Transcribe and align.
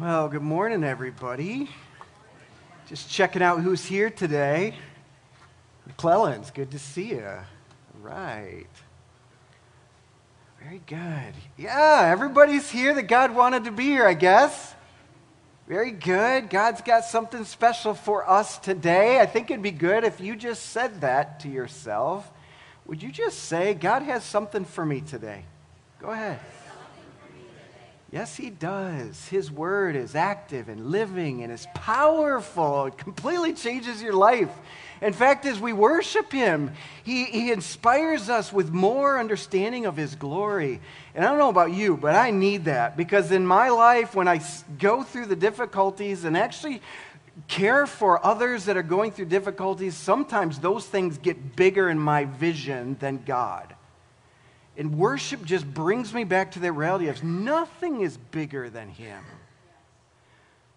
Well, 0.00 0.28
good 0.28 0.42
morning, 0.42 0.84
everybody. 0.84 1.68
Just 2.86 3.10
checking 3.10 3.42
out 3.42 3.62
who's 3.62 3.84
here 3.84 4.10
today. 4.10 4.76
McClellan's, 5.88 6.52
good 6.52 6.70
to 6.70 6.78
see 6.78 7.06
you. 7.06 7.28
Right. 8.00 8.68
Very 10.62 10.80
good. 10.86 11.34
Yeah, 11.56 12.08
everybody's 12.12 12.70
here 12.70 12.94
that 12.94 13.08
God 13.08 13.34
wanted 13.34 13.64
to 13.64 13.72
be 13.72 13.86
here, 13.86 14.06
I 14.06 14.14
guess. 14.14 14.72
Very 15.66 15.90
good. 15.90 16.48
God's 16.48 16.80
got 16.80 17.04
something 17.04 17.44
special 17.44 17.92
for 17.92 18.30
us 18.30 18.56
today. 18.58 19.18
I 19.18 19.26
think 19.26 19.50
it'd 19.50 19.64
be 19.64 19.72
good 19.72 20.04
if 20.04 20.20
you 20.20 20.36
just 20.36 20.66
said 20.66 21.00
that 21.00 21.40
to 21.40 21.48
yourself. 21.48 22.30
Would 22.86 23.02
you 23.02 23.10
just 23.10 23.40
say, 23.40 23.74
God 23.74 24.02
has 24.02 24.22
something 24.22 24.64
for 24.64 24.86
me 24.86 25.00
today? 25.00 25.42
Go 26.00 26.10
ahead. 26.10 26.38
Yes, 28.10 28.36
He 28.36 28.48
does. 28.48 29.28
His 29.28 29.50
word 29.50 29.94
is 29.94 30.14
active 30.14 30.70
and 30.70 30.86
living 30.86 31.42
and 31.42 31.52
is 31.52 31.66
powerful. 31.74 32.86
It 32.86 32.96
completely 32.96 33.52
changes 33.52 34.02
your 34.02 34.14
life. 34.14 34.50
In 35.02 35.12
fact, 35.12 35.44
as 35.44 35.60
we 35.60 35.74
worship 35.74 36.32
Him, 36.32 36.72
He, 37.04 37.24
he 37.24 37.52
inspires 37.52 38.30
us 38.30 38.50
with 38.50 38.72
more 38.72 39.18
understanding 39.18 39.84
of 39.84 39.96
His 39.96 40.14
glory. 40.14 40.80
And 41.14 41.22
I 41.22 41.28
don't 41.28 41.38
know 41.38 41.50
about 41.50 41.72
you, 41.72 41.98
but 41.98 42.14
I 42.14 42.30
need 42.30 42.64
that 42.64 42.96
because 42.96 43.30
in 43.30 43.46
my 43.46 43.68
life, 43.68 44.14
when 44.14 44.26
I 44.26 44.40
go 44.78 45.02
through 45.02 45.26
the 45.26 45.36
difficulties 45.36 46.24
and 46.24 46.34
actually 46.34 46.80
care 47.46 47.86
for 47.86 48.24
others 48.24 48.64
that 48.64 48.76
are 48.78 48.82
going 48.82 49.12
through 49.12 49.26
difficulties, 49.26 49.94
sometimes 49.94 50.58
those 50.58 50.86
things 50.86 51.18
get 51.18 51.56
bigger 51.56 51.90
in 51.90 51.98
my 51.98 52.24
vision 52.24 52.96
than 53.00 53.22
God. 53.24 53.74
And 54.78 54.96
worship 54.96 55.44
just 55.44 55.66
brings 55.66 56.14
me 56.14 56.22
back 56.22 56.52
to 56.52 56.60
that 56.60 56.72
reality 56.72 57.08
of 57.08 57.24
nothing 57.24 58.00
is 58.00 58.16
bigger 58.16 58.70
than 58.70 58.88
Him. 58.88 59.24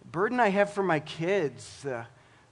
The 0.02 0.08
burden 0.08 0.40
I 0.40 0.50
have 0.50 0.74
for 0.74 0.82
my 0.82 1.00
kids, 1.00 1.86
uh, 1.86 2.06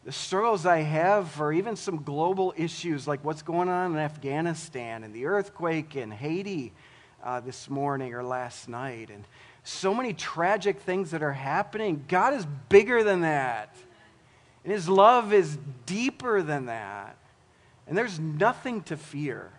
the 0.06 0.12
struggles 0.12 0.68
I 0.68 0.82
have 0.82 1.32
for 1.32 1.52
even 1.52 1.76
some 1.76 2.04
global 2.04 2.54
issues 2.56 3.08
like 3.08 3.26
what's 3.26 3.42
going 3.42 3.68
on 3.68 3.94
in 3.94 3.98
Afghanistan 3.98 5.04
and 5.04 5.12
the 5.12 5.26
earthquake 5.26 5.96
in 5.96 6.12
Haiti 6.12 6.72
uh, 7.24 7.40
this 7.40 7.68
morning 7.68 8.14
or 8.14 8.24
last 8.24 8.70
night, 8.70 9.10
and 9.10 9.26
so 9.64 9.92
many 9.92 10.14
tragic 10.14 10.80
things 10.80 11.10
that 11.12 11.24
are 11.24 11.34
happening. 11.34 12.06
God 12.08 12.36
is 12.36 12.46
bigger 12.70 13.04
than 13.04 13.22
that, 13.22 13.76
and 14.64 14.72
His 14.72 14.88
love 14.88 15.34
is 15.34 15.58
deeper 15.88 16.44
than 16.44 16.68
that, 16.68 17.18
and 17.88 17.98
there's 17.98 18.20
nothing 18.20 18.84
to 18.84 18.96
fear. 18.96 19.52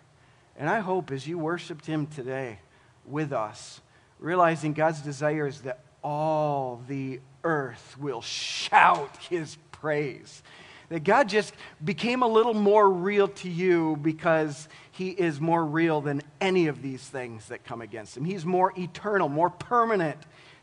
And 0.57 0.69
I 0.69 0.79
hope 0.79 1.11
as 1.11 1.27
you 1.27 1.37
worshiped 1.37 1.85
Him 1.85 2.07
today 2.07 2.59
with 3.05 3.33
us, 3.33 3.81
realizing 4.19 4.73
God's 4.73 5.01
desire 5.01 5.47
is 5.47 5.61
that 5.61 5.79
all 6.03 6.81
the 6.87 7.19
earth 7.43 7.95
will 7.99 8.21
shout 8.21 9.17
His 9.29 9.57
praise. 9.71 10.43
That 10.89 11.03
God 11.03 11.29
just 11.29 11.53
became 11.83 12.21
a 12.21 12.27
little 12.27 12.53
more 12.53 12.89
real 12.89 13.29
to 13.29 13.49
you 13.49 13.97
because 14.01 14.67
He 14.91 15.09
is 15.09 15.39
more 15.39 15.65
real 15.65 16.01
than 16.01 16.21
any 16.39 16.67
of 16.67 16.81
these 16.81 17.01
things 17.01 17.47
that 17.47 17.63
come 17.63 17.81
against 17.81 18.17
Him. 18.17 18.25
He's 18.25 18.45
more 18.45 18.73
eternal, 18.77 19.29
more 19.29 19.49
permanent 19.49 20.17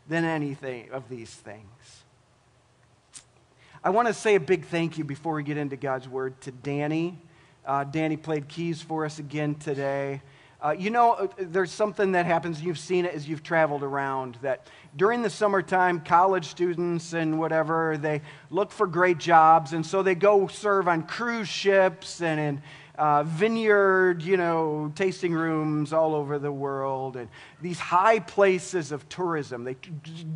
than 0.07 0.25
anything 0.25 0.91
of 0.91 1.09
these 1.09 1.31
things. 1.31 2.05
I 3.83 3.91
want 3.91 4.09
to 4.09 4.15
say 4.15 4.35
a 4.35 4.41
big 4.41 4.67
thank 4.67 4.99
you 4.99 5.05
before 5.05 5.35
we 5.35 5.43
get 5.43 5.57
into 5.57 5.77
God's 5.77 6.09
Word 6.09 6.41
to 6.43 6.51
Danny 6.51 7.19
uh, 7.69 7.84
Danny 7.84 8.17
played 8.17 8.49
keys 8.49 8.81
for 8.81 9.05
us 9.05 9.19
again 9.19 9.55
today. 9.55 10.23
Uh, 10.61 10.75
you 10.77 10.91
know, 10.91 11.12
uh, 11.12 11.27
there's 11.39 11.71
something 11.71 12.12
that 12.12 12.25
happens, 12.25 12.62
you've 12.62 12.79
seen 12.79 13.05
it 13.05 13.15
as 13.15 13.29
you've 13.29 13.43
traveled 13.43 13.83
around, 13.83 14.39
that 14.41 14.67
during 14.97 15.23
the 15.23 15.31
summertime, 15.31 16.01
college 16.01 16.47
students 16.47 17.12
and 17.12 17.39
whatever, 17.39 17.97
they 17.99 18.23
look 18.51 18.73
for 18.73 18.87
great 18.87 19.19
jobs, 19.19 19.75
and 19.75 19.84
so 19.84 20.03
they 20.03 20.15
go 20.15 20.49
serve 20.49 20.89
on 20.89 21.03
cruise 21.03 21.47
ships 21.47 22.23
and 22.23 22.41
in 22.41 22.62
uh, 22.97 23.23
vineyard, 23.23 24.23
you 24.23 24.37
know, 24.37 24.91
tasting 24.97 25.33
rooms 25.33 25.93
all 25.93 26.15
over 26.15 26.39
the 26.39 26.50
world, 26.50 27.17
and 27.17 27.29
these 27.61 27.79
high 27.79 28.19
places 28.19 28.91
of 28.91 29.06
tourism, 29.11 29.62
they, 29.62 29.77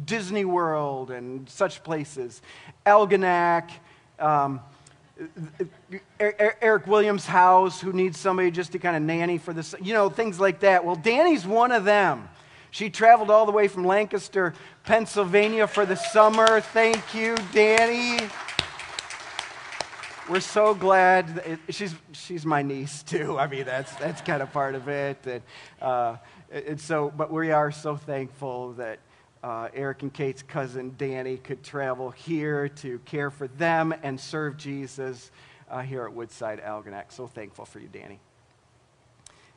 Disney 0.04 0.44
World 0.44 1.10
and 1.10 1.49
such 1.49 1.82
places, 1.82 2.43
Algonac. 2.87 3.70
Um, 4.20 4.60
Eric 6.19 6.87
Williams' 6.87 7.27
house, 7.27 7.81
who 7.81 7.93
needs 7.93 8.19
somebody 8.19 8.50
just 8.50 8.72
to 8.72 8.78
kind 8.78 8.97
of 8.97 9.03
nanny 9.03 9.38
for 9.38 9.53
this, 9.53 9.75
you 9.81 9.93
know, 9.93 10.09
things 10.09 10.38
like 10.41 10.60
that. 10.60 10.84
Well, 10.84 10.97
Danny's 10.97 11.47
one 11.47 11.72
of 11.72 11.84
them. 11.84 12.28
She 12.71 12.88
traveled 12.88 13.31
all 13.31 13.44
the 13.44 13.53
way 13.53 13.69
from 13.69 13.84
Lancaster, 13.84 14.55
Pennsylvania 14.84 15.66
for 15.66 15.84
the 15.84 15.97
summer. 15.97 16.61
Thank 16.61 17.15
you, 17.15 17.37
Danny. 17.53 18.27
We're 20.31 20.41
so 20.41 20.72
glad. 20.72 21.61
she's, 21.69 21.94
she's 22.12 22.47
my 22.47 22.62
niece, 22.62 23.03
too. 23.03 23.38
I 23.38 23.47
mean, 23.47 23.65
that's, 23.65 23.94
that's 23.97 24.22
kind 24.22 24.41
of 24.43 24.53
part 24.53 24.75
of 24.75 24.88
it. 24.88 25.19
And, 25.27 25.43
uh, 25.82 26.16
and 26.50 26.81
so, 26.81 27.12
but 27.15 27.31
we 27.31 27.50
are 27.50 27.71
so 27.71 27.97
thankful 27.97 28.72
that 28.75 29.00
uh, 29.42 29.69
Eric 29.75 30.03
and 30.03 30.12
Kate's 30.12 30.42
cousin 30.42 30.94
Danny 30.97 31.36
could 31.36 31.62
travel 31.62 32.10
here 32.10 32.69
to 32.69 32.98
care 33.00 33.30
for 33.30 33.48
them 33.48 33.94
and 34.03 34.19
serve 34.19 34.56
Jesus 34.56 35.30
uh, 35.70 35.80
here 35.80 36.04
at 36.04 36.12
Woodside 36.12 36.60
Algonac. 36.60 37.10
So 37.10 37.26
thankful 37.26 37.64
for 37.64 37.81
you, 37.81 37.88
Danny. 37.88 38.20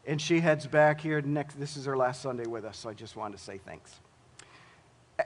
And 0.07 0.22
she 0.22 0.40
heads 0.40 0.68
back 0.68 1.01
here 1.01 1.22
next. 1.22 1.59
This 1.59 1.78
is 1.78 1.85
her 1.85 1.97
last 1.97 2.22
Sunday 2.22 2.45
with 2.45 2.66
us, 2.66 2.78
so 2.78 2.90
I 2.90 2.94
just 2.94 3.16
wanted 3.16 3.38
to 3.38 3.44
say 3.44 3.59
thanks. 3.63 3.95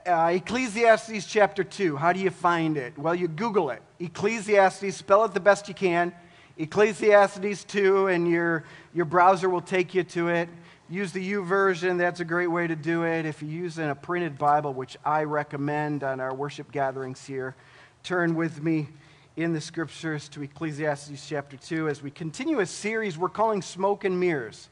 Uh, 0.06 0.32
Ecclesiastes 0.34 1.26
chapter 1.26 1.64
2. 1.64 1.96
How 1.96 2.12
do 2.12 2.20
you 2.20 2.30
find 2.30 2.76
it? 2.76 2.96
Well, 2.98 3.14
you 3.14 3.28
Google 3.28 3.70
it. 3.70 3.82
Ecclesiastes, 3.98 4.94
spell 4.94 5.24
it 5.24 5.34
the 5.34 5.40
best 5.40 5.68
you 5.68 5.74
can. 5.74 6.12
Ecclesiastes 6.58 7.64
2, 7.64 8.08
and 8.08 8.28
your, 8.28 8.64
your 8.92 9.04
browser 9.04 9.48
will 9.48 9.60
take 9.60 9.94
you 9.94 10.04
to 10.04 10.28
it 10.28 10.48
use 10.90 11.12
the 11.12 11.32
YouVersion, 11.32 11.98
that's 11.98 12.18
a 12.18 12.24
great 12.24 12.48
way 12.48 12.66
to 12.66 12.74
do 12.74 13.04
it. 13.04 13.24
If 13.24 13.42
you're 13.42 13.50
using 13.52 13.88
a 13.88 13.94
printed 13.94 14.36
Bible, 14.36 14.74
which 14.74 14.96
I 15.04 15.22
recommend 15.22 16.02
on 16.02 16.18
our 16.18 16.34
worship 16.34 16.72
gatherings 16.72 17.24
here, 17.24 17.54
turn 18.02 18.34
with 18.34 18.60
me 18.60 18.88
in 19.36 19.52
the 19.52 19.60
scriptures 19.60 20.28
to 20.30 20.42
Ecclesiastes 20.42 21.28
chapter 21.28 21.56
2 21.56 21.88
as 21.88 22.02
we 22.02 22.10
continue 22.10 22.58
a 22.58 22.66
series 22.66 23.16
we're 23.16 23.28
calling 23.28 23.62
Smoke 23.62 24.04
and 24.04 24.18
Mirrors. 24.18 24.68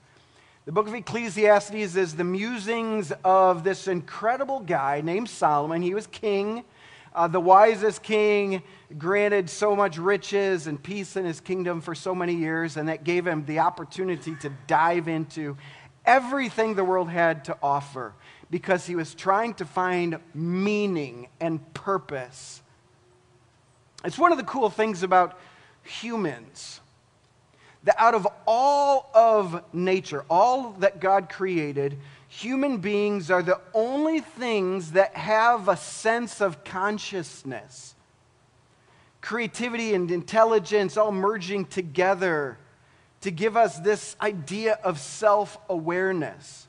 The 0.64 0.72
book 0.72 0.88
of 0.88 0.94
Ecclesiastes 0.94 1.94
is 1.94 2.16
the 2.16 2.24
musings 2.24 3.12
of 3.22 3.62
this 3.62 3.86
incredible 3.86 4.58
guy 4.58 5.00
named 5.00 5.30
Solomon. 5.30 5.82
He 5.82 5.94
was 5.94 6.08
king, 6.08 6.64
uh, 7.18 7.26
the 7.26 7.40
wisest 7.40 8.00
king, 8.04 8.62
granted 8.96 9.50
so 9.50 9.74
much 9.74 9.98
riches 9.98 10.68
and 10.68 10.80
peace 10.80 11.16
in 11.16 11.24
his 11.24 11.40
kingdom 11.40 11.80
for 11.80 11.92
so 11.92 12.14
many 12.14 12.32
years, 12.32 12.76
and 12.76 12.88
that 12.88 13.02
gave 13.02 13.26
him 13.26 13.44
the 13.44 13.58
opportunity 13.58 14.36
to 14.36 14.52
dive 14.68 15.08
into 15.08 15.56
everything 16.06 16.76
the 16.76 16.84
world 16.84 17.10
had 17.10 17.44
to 17.44 17.58
offer 17.60 18.14
because 18.52 18.86
he 18.86 18.94
was 18.94 19.14
trying 19.14 19.52
to 19.52 19.64
find 19.64 20.20
meaning 20.32 21.26
and 21.40 21.74
purpose. 21.74 22.62
It's 24.04 24.16
one 24.16 24.30
of 24.30 24.38
the 24.38 24.44
cool 24.44 24.70
things 24.70 25.02
about 25.02 25.40
humans 25.82 26.80
that 27.82 27.96
out 27.98 28.14
of 28.14 28.28
all 28.46 29.10
of 29.12 29.64
nature, 29.72 30.24
all 30.30 30.70
that 30.78 31.00
God 31.00 31.28
created, 31.28 31.98
human 32.28 32.78
beings 32.78 33.30
are 33.30 33.42
the 33.42 33.60
only 33.74 34.20
things 34.20 34.92
that 34.92 35.16
have 35.16 35.68
a 35.68 35.76
sense 35.76 36.40
of 36.40 36.62
consciousness. 36.62 37.94
Creativity 39.20 39.94
and 39.94 40.10
intelligence 40.10 40.96
all 40.96 41.10
merging 41.10 41.64
together 41.64 42.58
to 43.22 43.30
give 43.30 43.56
us 43.56 43.80
this 43.80 44.14
idea 44.20 44.78
of 44.84 45.00
self 45.00 45.58
awareness 45.68 46.68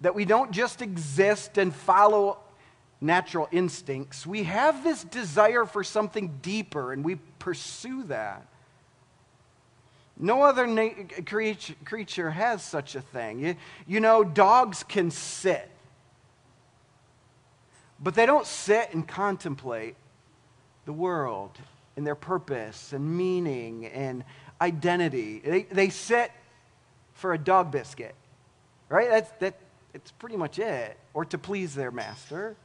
that 0.00 0.14
we 0.14 0.24
don't 0.24 0.50
just 0.50 0.82
exist 0.82 1.56
and 1.56 1.74
follow 1.74 2.38
natural 3.00 3.48
instincts. 3.52 4.26
We 4.26 4.44
have 4.44 4.82
this 4.82 5.04
desire 5.04 5.64
for 5.66 5.84
something 5.84 6.38
deeper 6.42 6.92
and 6.92 7.04
we 7.04 7.16
pursue 7.38 8.02
that. 8.04 8.46
No 10.16 10.42
other 10.42 10.66
na- 10.66 10.90
creature, 11.26 12.30
has 12.30 12.62
such 12.62 12.94
a 12.94 13.00
thing. 13.00 13.40
You, 13.40 13.56
you 13.86 14.00
know, 14.00 14.22
dogs 14.24 14.84
can 14.84 15.10
sit 15.10 15.70
but 18.04 18.14
they 18.14 18.26
don't 18.26 18.46
sit 18.46 18.92
and 18.92 19.08
contemplate 19.08 19.96
the 20.84 20.92
world 20.92 21.50
and 21.96 22.06
their 22.06 22.14
purpose 22.14 22.92
and 22.92 23.16
meaning 23.16 23.86
and 23.86 24.24
identity. 24.60 25.40
They, 25.44 25.62
they 25.62 25.88
sit 25.88 26.30
for 27.14 27.32
a 27.32 27.38
dog 27.38 27.70
biscuit, 27.70 28.14
right? 28.90 29.08
That's, 29.08 29.30
that, 29.40 29.58
it's 29.94 30.12
pretty 30.12 30.36
much 30.36 30.58
it, 30.58 30.98
or 31.14 31.24
to 31.24 31.38
please 31.38 31.74
their 31.74 31.90
master. 31.90 32.56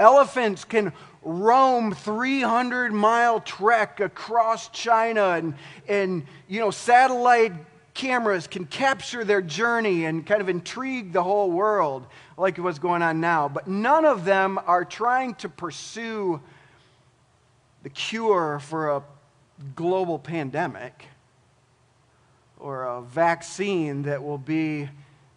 Elephants 0.00 0.64
can 0.64 0.92
roam 1.22 1.94
300 1.94 2.92
mile 2.92 3.40
trek 3.40 4.00
across 4.00 4.68
China 4.70 5.32
and, 5.32 5.54
and 5.86 6.26
you 6.48 6.58
know, 6.58 6.70
satellite 6.70 7.52
cameras 7.92 8.46
can 8.46 8.64
capture 8.64 9.24
their 9.24 9.42
journey 9.42 10.06
and 10.06 10.24
kind 10.24 10.40
of 10.40 10.48
intrigue 10.48 11.12
the 11.12 11.22
whole 11.22 11.50
world 11.50 12.06
like 12.38 12.56
what's 12.56 12.78
going 12.78 13.02
on 13.02 13.20
now. 13.20 13.46
But 13.46 13.68
none 13.68 14.06
of 14.06 14.24
them 14.24 14.58
are 14.66 14.86
trying 14.86 15.34
to 15.36 15.50
pursue 15.50 16.40
the 17.82 17.90
cure 17.90 18.58
for 18.58 18.96
a 18.96 19.02
global 19.74 20.18
pandemic 20.18 21.04
or 22.58 22.84
a 22.84 23.02
vaccine 23.02 24.02
that 24.04 24.22
will 24.22 24.38
be 24.38 24.88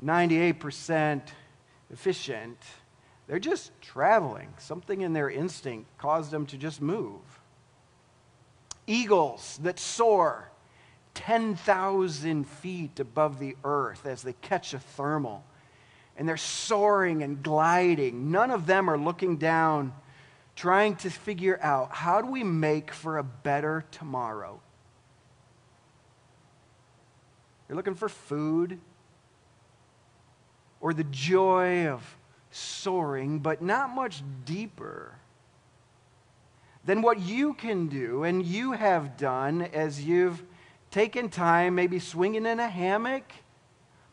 98% 0.02 1.22
efficient. 1.92 2.58
They're 3.28 3.40
just 3.40 3.72
traveling. 3.82 4.54
Something 4.58 5.02
in 5.02 5.14
their 5.14 5.30
instinct 5.30 5.98
caused 5.98 6.32
them 6.32 6.46
to 6.48 6.58
just 6.58 6.82
move. 6.82 7.22
Eagles 8.86 9.60
that 9.64 9.80
soar 9.80 10.50
10,000 11.14 12.48
feet 12.48 13.00
above 13.00 13.40
the 13.40 13.56
earth 13.64 14.06
as 14.06 14.24
they 14.24 14.34
catch 14.34 14.74
a 14.74 14.80
thermal. 14.80 15.44
And 16.18 16.28
they're 16.28 16.38
soaring 16.38 17.24
and 17.24 17.42
gliding. 17.42 18.32
None 18.32 18.52
of 18.52 18.66
them 18.66 18.90
are 18.90 18.98
looking 18.98 19.38
down, 19.38 19.94
trying 20.56 20.96
to 20.98 21.10
figure 21.10 21.60
out 21.62 21.92
how 21.92 22.22
do 22.22 22.28
we 22.30 22.44
make 22.44 22.92
for 22.92 23.18
a 23.18 23.24
better 23.24 23.86
tomorrow? 23.92 24.60
They're 27.68 27.78
looking 27.78 27.96
for 27.96 28.10
food 28.10 28.80
or 30.82 30.94
the 30.94 31.06
joy 31.06 31.88
of 31.88 32.04
soaring, 32.54 33.40
but 33.40 33.62
not 33.62 33.90
much 33.90 34.22
deeper 34.46 35.14
than 36.86 37.02
what 37.02 37.20
you 37.20 37.54
can 37.54 37.88
do 37.88 38.24
and 38.24 38.46
you 38.46 38.74
have 38.74 39.18
done 39.18 39.62
as 39.62 40.04
you've 40.04 40.44
taken 40.92 41.30
time, 41.30 41.76
maybe 41.76 41.98
swinging 41.98 42.46
in 42.46 42.60
a 42.60 42.68
hammock, 42.68 43.24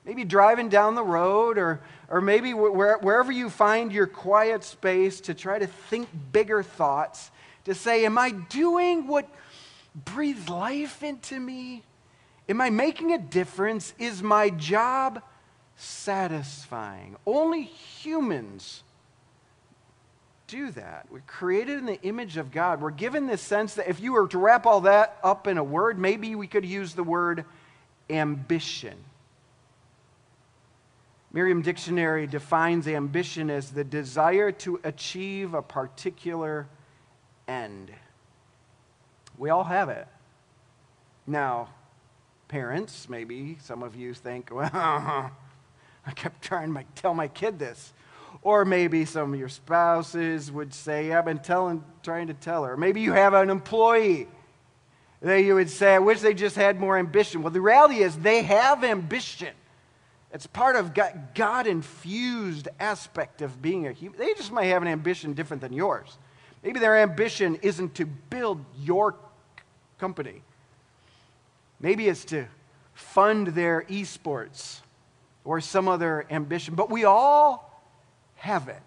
maybe 0.04 0.24
driving 0.24 0.68
down 0.68 0.94
the 0.94 1.02
road, 1.02 1.58
or, 1.58 1.80
or 2.08 2.20
maybe 2.20 2.54
where, 2.54 2.96
wherever 2.98 3.30
you 3.30 3.50
find 3.50 3.92
your 3.92 4.06
quiet 4.06 4.64
space 4.64 5.20
to 5.20 5.34
try 5.34 5.58
to 5.58 5.66
think 5.66 6.08
bigger 6.32 6.62
thoughts, 6.62 7.30
to 7.64 7.74
say, 7.74 8.06
Am 8.06 8.16
I 8.16 8.30
doing 8.30 9.06
what 9.06 9.28
breathes 9.94 10.48
life 10.48 11.02
into 11.02 11.38
me? 11.38 11.82
Am 12.48 12.60
I 12.60 12.70
making 12.70 13.12
a 13.12 13.18
difference? 13.18 13.92
Is 13.98 14.22
my 14.22 14.48
job 14.50 15.22
satisfying? 15.80 17.16
Only 17.26 17.62
humans 17.62 18.82
do 20.46 20.70
that. 20.72 21.06
We're 21.10 21.20
created 21.20 21.78
in 21.78 21.86
the 21.86 22.00
image 22.02 22.36
of 22.36 22.50
God. 22.50 22.80
We're 22.80 22.90
given 22.90 23.26
this 23.26 23.40
sense 23.40 23.74
that 23.74 23.88
if 23.88 24.00
you 24.00 24.12
were 24.12 24.26
to 24.28 24.38
wrap 24.38 24.66
all 24.66 24.82
that 24.82 25.18
up 25.22 25.46
in 25.46 25.58
a 25.58 25.64
word, 25.64 25.98
maybe 25.98 26.34
we 26.34 26.46
could 26.46 26.64
use 26.64 26.94
the 26.94 27.04
word 27.04 27.44
ambition. 28.08 28.96
Merriam 31.32 31.62
Dictionary 31.62 32.26
defines 32.26 32.88
ambition 32.88 33.50
as 33.50 33.70
the 33.70 33.84
desire 33.84 34.50
to 34.50 34.80
achieve 34.82 35.54
a 35.54 35.62
particular 35.62 36.66
end. 37.46 37.92
We 39.38 39.50
all 39.50 39.64
have 39.64 39.88
it. 39.88 40.08
Now, 41.26 41.68
parents, 42.48 43.08
maybe 43.08 43.58
some 43.60 43.84
of 43.84 43.94
you 43.94 44.12
think, 44.12 44.50
well, 44.52 45.30
I 46.10 46.12
kept 46.12 46.42
trying 46.42 46.74
to 46.74 46.84
tell 46.96 47.14
my 47.14 47.28
kid 47.28 47.58
this. 47.58 47.92
Or 48.42 48.64
maybe 48.64 49.04
some 49.04 49.34
of 49.34 49.38
your 49.38 49.48
spouses 49.48 50.50
would 50.50 50.72
say, 50.72 51.12
I've 51.12 51.26
been 51.26 51.40
telling, 51.40 51.84
trying 52.02 52.28
to 52.28 52.34
tell 52.34 52.64
her. 52.64 52.76
Maybe 52.76 53.00
you 53.00 53.12
have 53.12 53.34
an 53.34 53.50
employee 53.50 54.28
that 55.20 55.42
you 55.42 55.54
would 55.54 55.68
say, 55.68 55.94
I 55.94 55.98
wish 55.98 56.20
they 56.20 56.32
just 56.32 56.56
had 56.56 56.80
more 56.80 56.96
ambition. 56.98 57.42
Well, 57.42 57.52
the 57.52 57.60
reality 57.60 57.96
is 57.96 58.16
they 58.16 58.42
have 58.42 58.82
ambition. 58.82 59.54
It's 60.32 60.46
part 60.46 60.76
of 60.76 60.92
God 61.34 61.66
infused 61.66 62.68
aspect 62.78 63.42
of 63.42 63.60
being 63.60 63.86
a 63.86 63.92
human. 63.92 64.18
They 64.18 64.32
just 64.34 64.52
might 64.52 64.66
have 64.66 64.80
an 64.80 64.88
ambition 64.88 65.34
different 65.34 65.60
than 65.60 65.74
yours. 65.74 66.16
Maybe 66.62 66.80
their 66.80 66.96
ambition 66.96 67.56
isn't 67.56 67.94
to 67.96 68.06
build 68.06 68.64
your 68.78 69.16
company. 69.98 70.42
Maybe 71.78 72.08
it's 72.08 72.24
to 72.26 72.46
fund 72.94 73.48
their 73.48 73.82
esports 73.82 74.80
or 75.44 75.60
some 75.60 75.88
other 75.88 76.26
ambition. 76.30 76.74
But 76.74 76.90
we 76.90 77.04
all 77.04 77.82
have 78.36 78.68
it. 78.68 78.82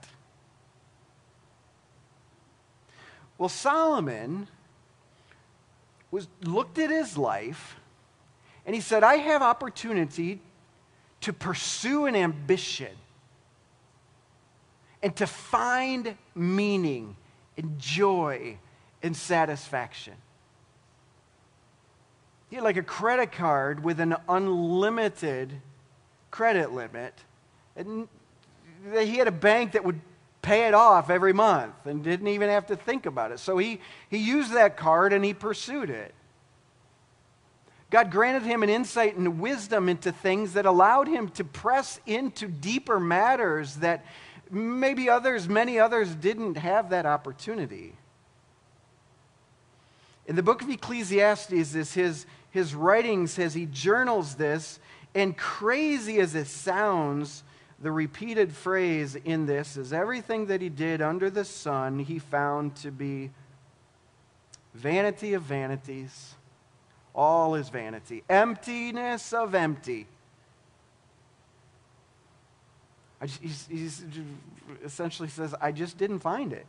Well, 3.37 3.49
Solomon 3.49 4.47
was 6.11 6.27
looked 6.41 6.77
at 6.77 6.89
his 6.89 7.17
life 7.17 7.75
and 8.65 8.75
he 8.75 8.81
said, 8.81 9.03
I 9.03 9.15
have 9.15 9.41
opportunity 9.41 10.39
to 11.21 11.33
pursue 11.33 12.05
an 12.05 12.15
ambition 12.15 12.95
and 15.01 15.15
to 15.17 15.27
find 15.27 16.15
meaning 16.35 17.15
and 17.57 17.77
joy 17.77 18.57
and 19.01 19.15
satisfaction. 19.15 20.13
He 22.49 22.55
had 22.55 22.63
like 22.63 22.77
a 22.77 22.83
credit 22.83 23.31
card 23.31 23.83
with 23.83 23.99
an 23.99 24.15
unlimited 24.29 25.61
credit 26.33 26.73
limit. 26.73 27.13
And 27.75 28.07
he 28.91 29.17
had 29.17 29.27
a 29.27 29.31
bank 29.31 29.73
that 29.73 29.85
would 29.85 30.01
pay 30.41 30.67
it 30.67 30.73
off 30.73 31.11
every 31.11 31.31
month 31.31 31.85
and 31.85 32.03
didn't 32.03 32.27
even 32.27 32.49
have 32.49 32.65
to 32.67 32.75
think 32.75 33.05
about 33.05 33.31
it. 33.31 33.39
So 33.39 33.59
he, 33.59 33.79
he 34.09 34.17
used 34.17 34.51
that 34.53 34.75
card 34.75 35.13
and 35.13 35.23
he 35.23 35.35
pursued 35.35 35.91
it. 35.91 36.11
God 37.91 38.09
granted 38.09 38.41
him 38.41 38.63
an 38.63 38.69
insight 38.69 39.15
and 39.15 39.39
wisdom 39.39 39.87
into 39.87 40.11
things 40.11 40.53
that 40.53 40.65
allowed 40.65 41.07
him 41.07 41.29
to 41.29 41.43
press 41.43 41.99
into 42.07 42.47
deeper 42.47 42.99
matters 42.99 43.75
that 43.75 44.03
maybe 44.49 45.11
others, 45.11 45.47
many 45.47 45.77
others, 45.77 46.15
didn't 46.15 46.55
have 46.55 46.89
that 46.89 47.05
opportunity. 47.05 47.93
In 50.25 50.35
the 50.35 50.43
book 50.43 50.63
of 50.63 50.69
Ecclesiastes, 50.69 51.75
is 51.75 51.93
his, 51.93 52.25
his 52.49 52.73
writings 52.73 53.37
as 53.37 53.53
he 53.53 53.67
journals 53.67 54.33
this, 54.33 54.79
and 55.15 55.37
crazy 55.37 56.19
as 56.19 56.35
it 56.35 56.47
sounds, 56.47 57.43
the 57.79 57.91
repeated 57.91 58.53
phrase 58.53 59.15
in 59.15 59.45
this 59.45 59.77
is 59.77 59.93
everything 59.93 60.47
that 60.47 60.61
he 60.61 60.69
did 60.69 61.01
under 61.01 61.29
the 61.29 61.45
sun 61.45 61.99
he 61.99 62.19
found 62.19 62.75
to 62.77 62.91
be 62.91 63.31
vanity 64.73 65.33
of 65.33 65.43
vanities. 65.43 66.35
All 67.13 67.55
is 67.55 67.69
vanity, 67.69 68.23
emptiness 68.27 69.33
of 69.33 69.53
empty. 69.53 70.07
He 73.21 73.89
essentially 74.83 75.29
says, 75.29 75.53
I 75.61 75.71
just 75.71 75.97
didn't 75.97 76.19
find 76.19 76.51
it. 76.51 76.65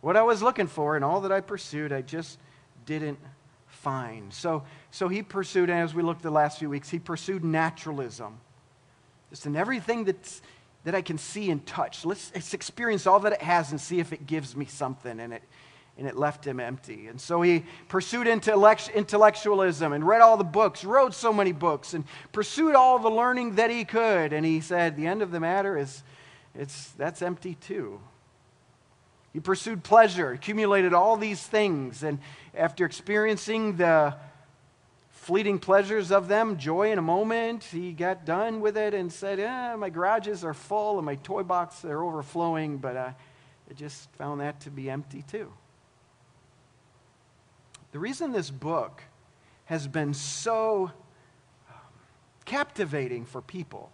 What 0.00 0.16
I 0.16 0.22
was 0.22 0.42
looking 0.42 0.66
for 0.66 0.96
and 0.96 1.04
all 1.04 1.22
that 1.22 1.32
I 1.32 1.40
pursued, 1.40 1.92
I 1.92 2.02
just 2.02 2.38
didn't 2.84 3.18
find. 3.82 4.32
So, 4.32 4.62
so 4.90 5.08
he 5.08 5.22
pursued, 5.22 5.68
and 5.68 5.80
as 5.80 5.94
we 5.94 6.02
looked 6.02 6.22
the 6.22 6.30
last 6.30 6.58
few 6.58 6.70
weeks, 6.70 6.88
he 6.88 6.98
pursued 6.98 7.44
naturalism 7.44 8.38
just 9.30 9.46
in 9.46 9.56
everything 9.56 10.04
that's, 10.04 10.42
that 10.84 10.94
I 10.94 11.02
can 11.02 11.18
see 11.18 11.50
and 11.50 11.64
touch. 11.66 12.04
Let's, 12.04 12.30
let's 12.34 12.54
experience 12.54 13.06
all 13.06 13.18
that 13.20 13.32
it 13.32 13.42
has 13.42 13.70
and 13.70 13.80
see 13.80 13.98
if 13.98 14.12
it 14.12 14.26
gives 14.26 14.54
me 14.54 14.66
something. 14.66 15.18
And 15.18 15.32
it, 15.32 15.42
and 15.98 16.06
it 16.06 16.16
left 16.16 16.46
him 16.46 16.58
empty. 16.58 17.08
And 17.08 17.20
so 17.20 17.42
he 17.42 17.64
pursued 17.88 18.26
intellectualism 18.26 19.92
and 19.92 20.06
read 20.06 20.20
all 20.20 20.36
the 20.36 20.44
books, 20.44 20.84
wrote 20.84 21.14
so 21.14 21.32
many 21.32 21.52
books, 21.52 21.92
and 21.92 22.04
pursued 22.32 22.74
all 22.74 22.98
the 22.98 23.10
learning 23.10 23.56
that 23.56 23.70
he 23.70 23.84
could. 23.84 24.32
And 24.32 24.44
he 24.44 24.60
said, 24.60 24.96
The 24.96 25.06
end 25.06 25.22
of 25.22 25.30
the 25.30 25.40
matter 25.40 25.76
is, 25.76 26.02
it's, 26.54 26.90
that's 26.92 27.20
empty 27.22 27.54
too. 27.56 28.00
He 29.32 29.40
pursued 29.40 29.82
pleasure, 29.82 30.32
accumulated 30.32 30.92
all 30.92 31.16
these 31.16 31.42
things, 31.42 32.02
and 32.02 32.18
after 32.54 32.84
experiencing 32.84 33.76
the 33.76 34.14
fleeting 35.22 35.60
pleasures 35.60 36.10
of 36.10 36.26
them, 36.26 36.58
joy 36.58 36.90
in 36.90 36.98
a 36.98 37.02
moment. 37.02 37.62
He 37.62 37.92
got 37.92 38.24
done 38.24 38.60
with 38.60 38.76
it 38.76 38.92
and 38.92 39.12
said, 39.12 39.38
eh, 39.38 39.76
My 39.76 39.88
garages 39.88 40.44
are 40.44 40.52
full 40.52 40.98
and 40.98 41.06
my 41.06 41.14
toy 41.14 41.44
boxes 41.44 41.84
are 41.84 42.02
overflowing, 42.02 42.78
but 42.78 42.96
uh, 42.96 43.10
I 43.70 43.74
just 43.74 44.10
found 44.16 44.40
that 44.40 44.58
to 44.62 44.70
be 44.70 44.90
empty 44.90 45.22
too. 45.22 45.52
The 47.92 48.00
reason 48.00 48.32
this 48.32 48.50
book 48.50 49.02
has 49.66 49.86
been 49.86 50.12
so 50.12 50.90
um, 51.70 51.76
captivating 52.44 53.24
for 53.24 53.40
people 53.40 53.92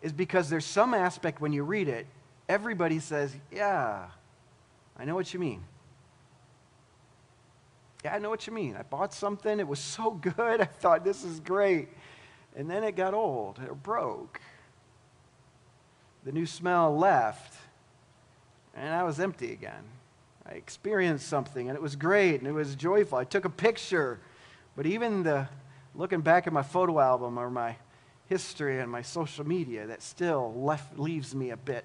is 0.00 0.12
because 0.12 0.48
there's 0.48 0.64
some 0.64 0.94
aspect 0.94 1.40
when 1.42 1.52
you 1.52 1.64
read 1.64 1.88
it 1.88 2.06
everybody 2.48 2.98
says, 2.98 3.34
Yeah, 3.52 4.06
I 4.96 5.04
know 5.04 5.14
what 5.14 5.32
you 5.32 5.40
mean. 5.40 5.64
Yeah, 8.04 8.14
I 8.14 8.18
know 8.18 8.30
what 8.30 8.46
you 8.46 8.52
mean. 8.52 8.76
I 8.76 8.82
bought 8.82 9.12
something, 9.12 9.58
it 9.58 9.66
was 9.66 9.80
so 9.80 10.10
good, 10.36 10.60
I 10.60 10.64
thought 10.64 11.04
this 11.04 11.24
is 11.24 11.40
great. 11.40 11.88
And 12.56 12.70
then 12.70 12.82
it 12.82 12.96
got 12.96 13.14
old, 13.14 13.58
it 13.58 13.82
broke. 13.82 14.40
The 16.24 16.32
new 16.32 16.46
smell 16.46 16.96
left, 16.96 17.54
and 18.74 18.92
I 18.92 19.02
was 19.04 19.20
empty 19.20 19.52
again. 19.52 19.84
I 20.46 20.52
experienced 20.52 21.28
something, 21.28 21.68
and 21.68 21.76
it 21.76 21.82
was 21.82 21.94
great, 21.94 22.40
and 22.40 22.46
it 22.46 22.52
was 22.52 22.74
joyful. 22.74 23.18
I 23.18 23.24
took 23.24 23.44
a 23.44 23.50
picture, 23.50 24.18
but 24.76 24.86
even 24.86 25.22
the 25.22 25.48
looking 25.94 26.20
back 26.20 26.46
at 26.46 26.52
my 26.52 26.62
photo 26.62 27.00
album 27.00 27.38
or 27.38 27.50
my 27.50 27.76
history 28.26 28.80
and 28.80 28.90
my 28.90 29.02
social 29.02 29.46
media, 29.46 29.86
that 29.86 30.02
still 30.02 30.52
left, 30.56 30.98
leaves 30.98 31.34
me 31.34 31.50
a 31.50 31.56
bit 31.56 31.84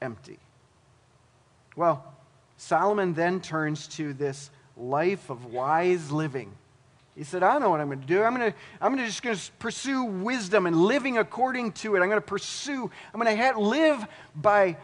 empty. 0.00 0.38
Well, 1.76 2.04
Solomon 2.56 3.14
then 3.14 3.40
turns 3.40 3.86
to 3.88 4.12
this 4.12 4.50
life 4.76 5.30
of 5.30 5.46
wise 5.46 6.10
living. 6.10 6.52
He 7.16 7.24
said, 7.24 7.42
I 7.42 7.58
know 7.58 7.70
what 7.70 7.80
I'm 7.80 7.88
going 7.88 8.00
to 8.00 8.06
do. 8.06 8.22
I'm 8.22 8.34
going 8.36 8.52
to, 8.52 8.58
I'm 8.80 8.92
going 8.92 9.04
to 9.04 9.06
just 9.06 9.22
going 9.22 9.36
to 9.36 9.52
pursue 9.58 10.04
wisdom 10.04 10.66
and 10.66 10.76
living 10.76 11.18
according 11.18 11.72
to 11.72 11.96
it. 11.96 12.00
I'm 12.00 12.08
going 12.08 12.20
to 12.20 12.26
pursue, 12.26 12.90
I'm 13.12 13.20
going 13.20 13.36
to 13.36 13.58
live 13.58 14.06
by 14.36 14.76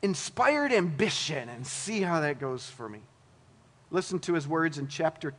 inspired 0.00 0.72
ambition 0.72 1.48
and 1.50 1.66
see 1.66 2.00
how 2.00 2.20
that 2.20 2.40
goes 2.40 2.68
for 2.68 2.88
me. 2.88 3.00
Listen 3.90 4.18
to 4.20 4.32
his 4.32 4.48
words 4.48 4.78
in 4.78 4.88
chapter 4.88 5.34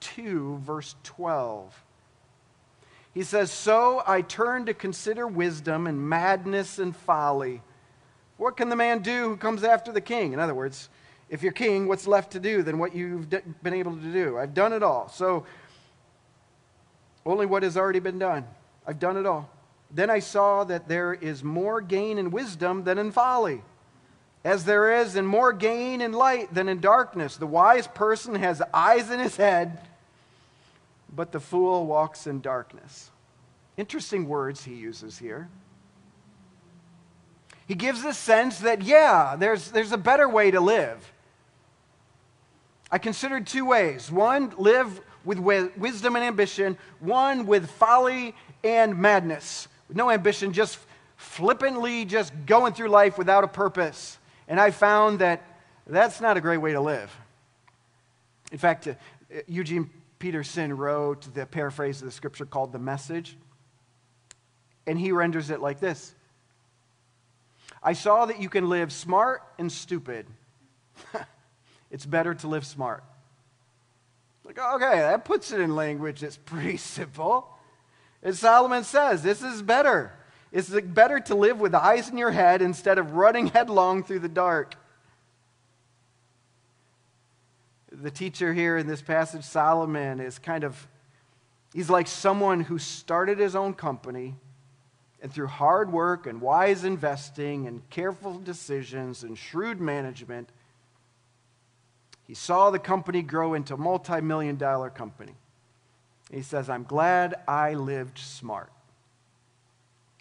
2, 0.00 0.58
verse 0.62 0.94
12. 1.04 1.84
He 3.12 3.22
says, 3.22 3.50
So 3.52 4.02
I 4.06 4.22
turned 4.22 4.66
to 4.66 4.74
consider 4.74 5.26
wisdom 5.26 5.86
and 5.86 6.08
madness 6.08 6.78
and 6.78 6.96
folly. 6.96 7.62
What 8.36 8.56
can 8.56 8.68
the 8.68 8.76
man 8.76 9.00
do 9.00 9.28
who 9.28 9.36
comes 9.36 9.62
after 9.62 9.92
the 9.92 10.00
king? 10.00 10.32
In 10.32 10.40
other 10.40 10.54
words, 10.54 10.88
if 11.28 11.42
you're 11.42 11.52
king, 11.52 11.86
what's 11.88 12.06
left 12.06 12.32
to 12.32 12.40
do 12.40 12.62
than 12.62 12.78
what 12.78 12.94
you've 12.94 13.30
been 13.30 13.74
able 13.74 13.96
to 13.96 14.12
do? 14.12 14.38
I've 14.38 14.54
done 14.54 14.72
it 14.72 14.82
all. 14.82 15.08
So, 15.08 15.46
only 17.24 17.46
what 17.46 17.62
has 17.62 17.76
already 17.76 18.00
been 18.00 18.18
done. 18.18 18.44
I've 18.86 18.98
done 18.98 19.16
it 19.16 19.24
all. 19.24 19.48
Then 19.90 20.10
I 20.10 20.18
saw 20.18 20.64
that 20.64 20.88
there 20.88 21.14
is 21.14 21.42
more 21.42 21.80
gain 21.80 22.18
in 22.18 22.30
wisdom 22.30 22.84
than 22.84 22.98
in 22.98 23.12
folly, 23.12 23.62
as 24.44 24.64
there 24.64 25.00
is 25.00 25.16
in 25.16 25.24
more 25.24 25.52
gain 25.52 26.00
in 26.00 26.12
light 26.12 26.52
than 26.52 26.68
in 26.68 26.80
darkness. 26.80 27.36
The 27.36 27.46
wise 27.46 27.86
person 27.86 28.34
has 28.34 28.60
eyes 28.74 29.10
in 29.10 29.20
his 29.20 29.36
head, 29.36 29.78
but 31.14 31.32
the 31.32 31.40
fool 31.40 31.86
walks 31.86 32.26
in 32.26 32.40
darkness. 32.40 33.10
Interesting 33.76 34.28
words 34.28 34.64
he 34.64 34.74
uses 34.74 35.18
here. 35.18 35.48
He 37.66 37.74
gives 37.74 38.04
a 38.04 38.12
sense 38.12 38.58
that, 38.58 38.82
yeah, 38.82 39.36
there's, 39.38 39.70
there's 39.70 39.92
a 39.92 39.98
better 39.98 40.28
way 40.28 40.50
to 40.50 40.60
live. 40.60 41.12
I 42.90 42.98
considered 42.98 43.46
two 43.46 43.64
ways 43.64 44.10
one, 44.10 44.52
live 44.58 45.00
with 45.24 45.38
wisdom 45.38 46.16
and 46.16 46.24
ambition, 46.24 46.76
one, 47.00 47.46
with 47.46 47.70
folly 47.70 48.34
and 48.62 48.98
madness. 48.98 49.68
With 49.88 49.96
no 49.96 50.10
ambition, 50.10 50.52
just 50.52 50.78
flippantly 51.16 52.04
just 52.04 52.32
going 52.46 52.74
through 52.74 52.88
life 52.88 53.16
without 53.16 53.44
a 53.44 53.48
purpose. 53.48 54.18
And 54.46 54.60
I 54.60 54.70
found 54.70 55.20
that 55.20 55.42
that's 55.86 56.20
not 56.20 56.36
a 56.36 56.40
great 56.40 56.58
way 56.58 56.72
to 56.72 56.80
live. 56.80 57.14
In 58.52 58.58
fact, 58.58 58.86
uh, 58.86 58.94
Eugene 59.46 59.90
Peterson 60.18 60.76
wrote 60.76 61.34
the 61.34 61.46
paraphrase 61.46 62.00
of 62.00 62.06
the 62.06 62.12
scripture 62.12 62.46
called 62.46 62.72
The 62.72 62.78
Message, 62.78 63.36
and 64.86 64.98
he 64.98 65.12
renders 65.12 65.50
it 65.50 65.60
like 65.60 65.80
this 65.80 66.14
I 67.84 67.92
saw 67.92 68.24
that 68.24 68.40
you 68.40 68.48
can 68.48 68.70
live 68.70 68.90
smart 68.90 69.42
and 69.58 69.70
stupid. 69.70 70.26
it's 71.90 72.06
better 72.06 72.34
to 72.34 72.48
live 72.48 72.64
smart. 72.64 73.04
Like, 74.42 74.58
okay, 74.58 75.00
that 75.00 75.26
puts 75.26 75.52
it 75.52 75.60
in 75.60 75.76
language 75.76 76.20
that's 76.20 76.38
pretty 76.38 76.78
simple. 76.78 77.46
And 78.22 78.34
Solomon 78.34 78.84
says, 78.84 79.22
this 79.22 79.42
is 79.42 79.60
better. 79.60 80.14
It's 80.50 80.70
better 80.70 81.20
to 81.20 81.34
live 81.34 81.60
with 81.60 81.74
eyes 81.74 82.08
in 82.08 82.16
your 82.16 82.30
head 82.30 82.62
instead 82.62 82.96
of 82.96 83.12
running 83.12 83.46
headlong 83.48 84.02
through 84.02 84.20
the 84.20 84.28
dark. 84.28 84.76
The 87.92 88.10
teacher 88.10 88.54
here 88.54 88.78
in 88.78 88.86
this 88.86 89.02
passage, 89.02 89.44
Solomon, 89.44 90.20
is 90.20 90.38
kind 90.38 90.64
of, 90.64 90.88
he's 91.74 91.90
like 91.90 92.08
someone 92.08 92.60
who 92.60 92.78
started 92.78 93.38
his 93.38 93.54
own 93.54 93.74
company 93.74 94.36
and 95.24 95.32
through 95.32 95.46
hard 95.46 95.90
work 95.90 96.26
and 96.26 96.38
wise 96.38 96.84
investing 96.84 97.66
and 97.66 97.88
careful 97.88 98.38
decisions 98.38 99.22
and 99.22 99.38
shrewd 99.38 99.80
management, 99.80 100.50
he 102.26 102.34
saw 102.34 102.70
the 102.70 102.78
company 102.78 103.22
grow 103.22 103.54
into 103.54 103.72
a 103.72 103.78
multi 103.78 104.20
million 104.20 104.56
dollar 104.56 104.90
company. 104.90 105.32
He 106.30 106.42
says, 106.42 106.68
I'm 106.68 106.84
glad 106.84 107.36
I 107.48 107.72
lived 107.72 108.18
smart. 108.18 108.70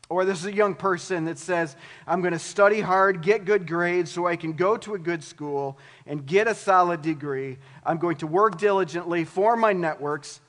Or 0.07 0.23
this 0.23 0.39
is 0.39 0.45
a 0.45 0.53
young 0.53 0.73
person 0.73 1.25
that 1.25 1.37
says, 1.37 1.75
I'm 2.07 2.21
going 2.21 2.31
to 2.31 2.39
study 2.39 2.79
hard, 2.79 3.21
get 3.21 3.43
good 3.43 3.67
grades 3.67 4.09
so 4.09 4.25
I 4.25 4.37
can 4.37 4.53
go 4.53 4.77
to 4.77 4.93
a 4.93 4.99
good 4.99 5.21
school 5.21 5.77
and 6.07 6.25
get 6.25 6.47
a 6.47 6.55
solid 6.55 7.01
degree. 7.01 7.57
I'm 7.85 7.97
going 7.97 8.17
to 8.17 8.27
work 8.27 8.57
diligently, 8.57 9.25
for 9.25 9.57
my 9.57 9.73
networks. 9.73 10.39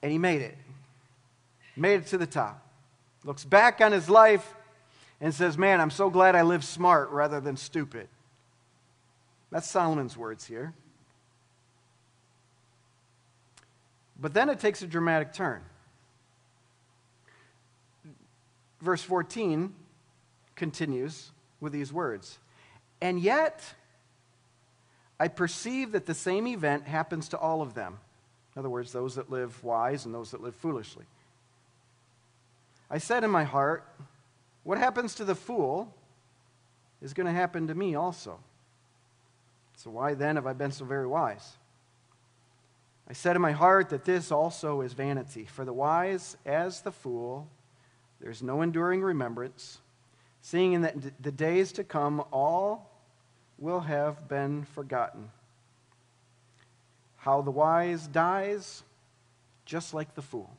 And 0.00 0.10
he 0.10 0.16
made 0.16 0.40
it. 0.40 0.56
Made 1.76 2.00
it 2.00 2.06
to 2.06 2.16
the 2.16 2.26
top 2.26 2.67
looks 3.24 3.44
back 3.44 3.80
on 3.80 3.92
his 3.92 4.08
life 4.08 4.54
and 5.20 5.34
says, 5.34 5.58
Man, 5.58 5.80
I'm 5.80 5.90
so 5.90 6.10
glad 6.10 6.34
I 6.34 6.42
lived 6.42 6.64
smart 6.64 7.10
rather 7.10 7.40
than 7.40 7.56
stupid. 7.56 8.08
That's 9.50 9.68
Solomon's 9.68 10.16
words 10.16 10.46
here. 10.46 10.74
But 14.20 14.34
then 14.34 14.48
it 14.48 14.58
takes 14.58 14.82
a 14.82 14.86
dramatic 14.86 15.32
turn. 15.32 15.62
Verse 18.80 19.02
14 19.02 19.74
continues 20.56 21.30
with 21.60 21.72
these 21.72 21.92
words 21.92 22.38
And 23.00 23.20
yet, 23.20 23.62
I 25.20 25.28
perceive 25.28 25.92
that 25.92 26.06
the 26.06 26.14
same 26.14 26.46
event 26.46 26.86
happens 26.86 27.28
to 27.30 27.38
all 27.38 27.62
of 27.62 27.74
them. 27.74 27.98
In 28.54 28.60
other 28.60 28.70
words, 28.70 28.92
those 28.92 29.14
that 29.16 29.30
live 29.30 29.62
wise 29.62 30.04
and 30.04 30.14
those 30.14 30.30
that 30.32 30.42
live 30.42 30.54
foolishly. 30.54 31.04
I 32.90 32.98
said 32.98 33.24
in 33.24 33.30
my 33.30 33.44
heart, 33.44 33.84
What 34.62 34.78
happens 34.78 35.14
to 35.16 35.24
the 35.24 35.34
fool 35.34 35.94
is 37.00 37.14
going 37.14 37.26
to 37.26 37.32
happen 37.32 37.66
to 37.68 37.74
me 37.74 37.94
also. 37.94 38.38
So 39.76 39.90
why 39.90 40.14
then 40.14 40.36
have 40.36 40.46
I 40.46 40.52
been 40.52 40.72
so 40.72 40.84
very 40.84 41.06
wise? 41.06 41.56
I 43.08 43.12
said 43.12 43.36
in 43.36 43.42
my 43.42 43.52
heart 43.52 43.88
that 43.90 44.04
this 44.04 44.30
also 44.32 44.80
is 44.82 44.92
vanity. 44.92 45.44
For 45.44 45.64
the 45.64 45.72
wise 45.72 46.36
as 46.44 46.82
the 46.82 46.92
fool, 46.92 47.48
there's 48.20 48.42
no 48.42 48.60
enduring 48.62 49.02
remembrance, 49.02 49.78
seeing 50.42 50.72
in 50.72 50.82
that 50.82 51.22
the 51.22 51.32
days 51.32 51.72
to 51.72 51.84
come 51.84 52.22
all 52.32 52.90
will 53.58 53.80
have 53.80 54.28
been 54.28 54.64
forgotten. 54.64 55.30
How 57.16 57.40
the 57.40 57.50
wise 57.50 58.06
dies, 58.08 58.82
just 59.64 59.94
like 59.94 60.14
the 60.14 60.22
fool. 60.22 60.50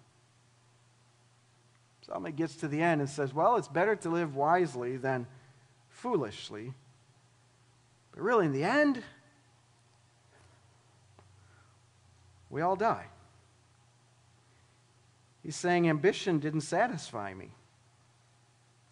Solomon 2.10 2.32
gets 2.32 2.56
to 2.56 2.68
the 2.68 2.82
end 2.82 3.02
and 3.02 3.10
says, 3.10 3.36
Well, 3.36 3.58
it's 3.58 3.68
better 3.68 3.96
to 3.98 4.10
live 4.10 4.36
wisely 4.36 4.98
than 4.98 5.28
foolishly. 5.90 6.74
But 8.12 8.22
really, 8.24 8.48
in 8.48 8.52
the 8.52 8.64
end, 8.64 9.04
we 12.50 12.62
all 12.62 12.76
die. 12.76 13.06
He's 15.44 15.56
saying 15.56 15.88
ambition 15.88 16.40
didn't 16.40 16.62
satisfy 16.62 17.36
me. 17.36 17.52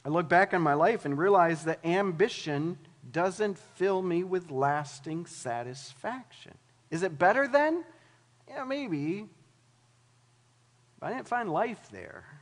I 0.06 0.10
look 0.10 0.30
back 0.30 0.54
on 0.54 0.62
my 0.62 0.76
life 0.76 1.04
and 1.04 1.18
realize 1.18 1.64
that 1.64 1.84
ambition 1.84 2.78
doesn't 3.12 3.58
fill 3.58 4.04
me 4.04 4.24
with 4.24 4.52
lasting 4.52 5.26
satisfaction. 5.26 6.54
Is 6.92 7.02
it 7.02 7.18
better 7.18 7.48
then? 7.48 7.84
Yeah, 8.48 8.64
maybe. 8.64 9.26
But 11.00 11.08
I 11.08 11.14
didn't 11.16 11.28
find 11.28 11.50
life 11.50 11.90
there. 11.92 12.37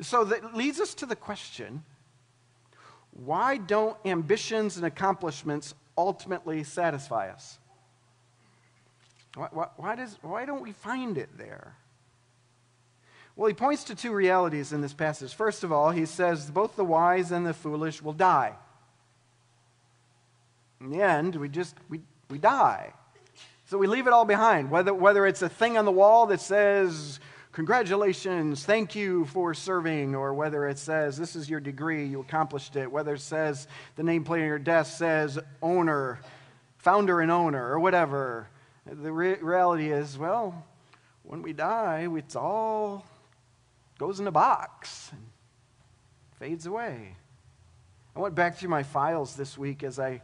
So 0.00 0.24
that 0.24 0.54
leads 0.54 0.80
us 0.80 0.94
to 0.94 1.06
the 1.06 1.16
question 1.16 1.84
why 3.12 3.56
don't 3.56 3.96
ambitions 4.04 4.76
and 4.76 4.84
accomplishments 4.84 5.74
ultimately 5.96 6.64
satisfy 6.64 7.30
us? 7.30 7.58
Why, 9.34 9.48
why, 9.50 9.68
why, 9.76 9.96
does, 9.96 10.18
why 10.20 10.44
don't 10.44 10.62
we 10.62 10.72
find 10.72 11.16
it 11.16 11.30
there? 11.38 11.76
Well, 13.34 13.48
he 13.48 13.54
points 13.54 13.84
to 13.84 13.94
two 13.94 14.12
realities 14.12 14.72
in 14.72 14.80
this 14.80 14.94
passage. 14.94 15.34
First 15.34 15.64
of 15.64 15.72
all, 15.72 15.90
he 15.90 16.06
says 16.06 16.50
both 16.50 16.76
the 16.76 16.84
wise 16.84 17.32
and 17.32 17.46
the 17.46 17.52
foolish 17.54 18.02
will 18.02 18.14
die. 18.14 18.54
In 20.80 20.90
the 20.90 21.02
end, 21.02 21.36
we 21.36 21.48
just 21.48 21.74
we, 21.88 22.00
we 22.30 22.38
die. 22.38 22.92
So 23.66 23.78
we 23.78 23.86
leave 23.86 24.06
it 24.06 24.12
all 24.12 24.24
behind. 24.24 24.70
Whether, 24.70 24.94
whether 24.94 25.26
it's 25.26 25.42
a 25.42 25.48
thing 25.48 25.76
on 25.76 25.84
the 25.84 25.92
wall 25.92 26.26
that 26.26 26.40
says 26.40 27.18
congratulations, 27.56 28.66
thank 28.66 28.94
you 28.94 29.24
for 29.24 29.54
serving, 29.54 30.14
or 30.14 30.34
whether 30.34 30.68
it 30.68 30.76
says, 30.76 31.16
this 31.16 31.34
is 31.34 31.48
your 31.48 31.58
degree, 31.58 32.04
you 32.04 32.20
accomplished 32.20 32.76
it, 32.76 32.92
whether 32.92 33.14
it 33.14 33.20
says 33.20 33.66
the 33.94 34.02
nameplate 34.02 34.42
on 34.42 34.46
your 34.46 34.58
desk 34.58 34.98
says 34.98 35.38
owner, 35.62 36.20
founder 36.76 37.22
and 37.22 37.30
owner, 37.30 37.66
or 37.66 37.80
whatever. 37.80 38.46
The 38.84 39.10
re- 39.10 39.36
reality 39.36 39.90
is, 39.90 40.18
well, 40.18 40.66
when 41.22 41.40
we 41.40 41.54
die, 41.54 42.06
it's 42.14 42.36
all 42.36 43.06
goes 43.98 44.20
in 44.20 44.26
a 44.26 44.30
box 44.30 45.08
and 45.12 45.26
fades 46.38 46.66
away. 46.66 47.16
I 48.14 48.20
went 48.20 48.34
back 48.34 48.58
through 48.58 48.68
my 48.68 48.82
files 48.82 49.34
this 49.34 49.56
week 49.56 49.82
as 49.82 49.98
I 49.98 50.20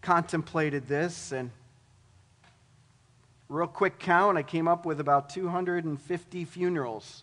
contemplated 0.00 0.88
this, 0.88 1.30
and 1.30 1.52
real 3.52 3.66
quick 3.66 3.98
count, 3.98 4.38
I 4.38 4.42
came 4.42 4.66
up 4.66 4.86
with 4.86 4.98
about 4.98 5.28
250 5.28 6.44
funerals 6.46 7.22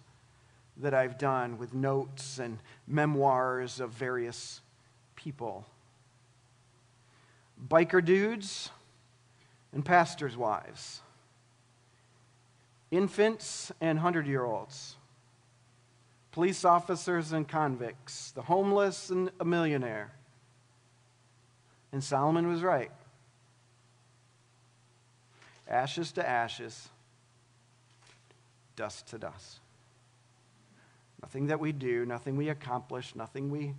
that 0.78 0.94
I've 0.94 1.18
done 1.18 1.58
with 1.58 1.74
notes 1.74 2.38
and 2.38 2.60
memoirs 2.88 3.80
of 3.80 3.90
various 3.90 4.62
people. 5.16 5.66
Biker 7.68 8.06
dudes 8.06 8.70
and 9.74 9.84
pastors' 9.84 10.38
wives, 10.38 11.02
infants 12.92 13.72
and 13.82 13.98
100 13.98 14.28
year 14.28 14.46
olds, 14.46 14.98
police 16.32 16.64
officers 16.64 17.34
and 17.34 17.48
convicts, 17.48 18.32
the 18.32 18.44
homeless 18.44 19.10
and 19.10 19.32
a 19.40 19.46
millionaire. 19.46 20.12
And 21.92 22.04
Solomon 22.04 22.48
was 22.48 22.62
right 22.62 22.92
ashes 25.70 26.12
to 26.14 26.28
ashes, 26.28 26.90
dust 28.76 29.08
to 29.08 29.18
dust. 29.18 29.60
Nothing 31.22 31.48
that 31.48 31.60
we 31.60 31.72
do, 31.72 32.06
nothing 32.06 32.36
we 32.36 32.50
accomplish, 32.50 33.16
nothing 33.16 33.50
we 33.50 33.76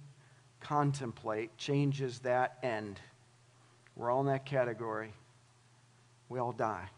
contemplate 0.61 1.56
changes 1.56 2.20
that 2.20 2.59
end. 2.62 3.00
We're 3.97 4.11
all 4.11 4.20
in 4.20 4.26
that 4.26 4.47
category. 4.47 5.12
We 6.28 6.38
all 6.38 6.52
die. 6.52 6.88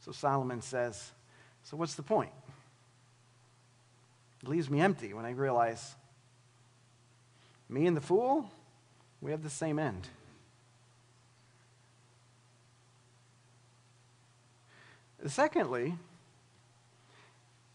So 0.00 0.12
Solomon 0.12 0.62
says, 0.62 1.10
So 1.64 1.76
what's 1.76 1.94
the 1.94 2.02
point? 2.02 2.30
It 4.42 4.48
leaves 4.48 4.70
me 4.70 4.80
empty 4.80 5.14
when 5.14 5.24
I 5.24 5.30
realize 5.30 5.94
me 7.68 7.86
and 7.86 7.96
the 7.96 8.00
fool, 8.00 8.48
we 9.20 9.32
have 9.32 9.42
the 9.42 9.50
same 9.50 9.78
end. 9.78 10.06
Secondly, 15.28 15.94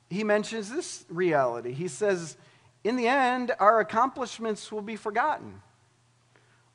he 0.09 0.23
mentions 0.23 0.69
this 0.69 1.05
reality. 1.09 1.71
He 1.71 1.87
says, 1.87 2.37
in 2.83 2.95
the 2.95 3.07
end, 3.07 3.51
our 3.59 3.79
accomplishments 3.79 4.71
will 4.71 4.81
be 4.81 4.95
forgotten. 4.95 5.61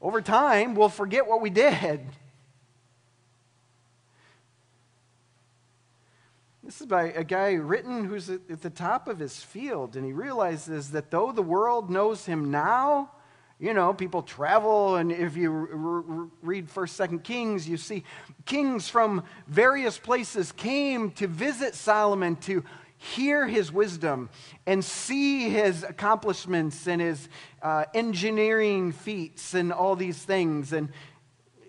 Over 0.00 0.20
time, 0.20 0.74
we'll 0.74 0.88
forget 0.88 1.26
what 1.26 1.40
we 1.40 1.50
did. 1.50 2.00
This 6.62 6.80
is 6.80 6.86
by 6.86 7.04
a 7.04 7.22
guy 7.22 7.52
written 7.52 8.04
who's 8.04 8.28
at 8.28 8.60
the 8.60 8.70
top 8.70 9.06
of 9.06 9.20
his 9.20 9.42
field, 9.42 9.94
and 9.94 10.04
he 10.04 10.12
realizes 10.12 10.90
that 10.90 11.12
though 11.12 11.30
the 11.30 11.42
world 11.42 11.90
knows 11.90 12.26
him 12.26 12.50
now, 12.50 13.12
you 13.58 13.72
know, 13.72 13.94
people 13.94 14.22
travel, 14.22 14.96
and 14.96 15.10
if 15.10 15.36
you 15.36 15.50
r- 15.50 16.28
read 16.42 16.68
1st, 16.68 17.08
2nd 17.08 17.22
Kings, 17.24 17.66
you 17.68 17.78
see 17.78 18.04
kings 18.44 18.88
from 18.88 19.24
various 19.46 19.98
places 19.98 20.52
came 20.52 21.10
to 21.12 21.26
visit 21.26 21.74
Solomon 21.74 22.36
to 22.36 22.62
hear 22.98 23.46
his 23.46 23.72
wisdom 23.72 24.28
and 24.66 24.84
see 24.84 25.48
his 25.48 25.82
accomplishments 25.82 26.86
and 26.86 27.00
his 27.00 27.28
uh, 27.62 27.84
engineering 27.94 28.92
feats 28.92 29.54
and 29.54 29.72
all 29.72 29.96
these 29.96 30.18
things. 30.22 30.72
And 30.72 30.90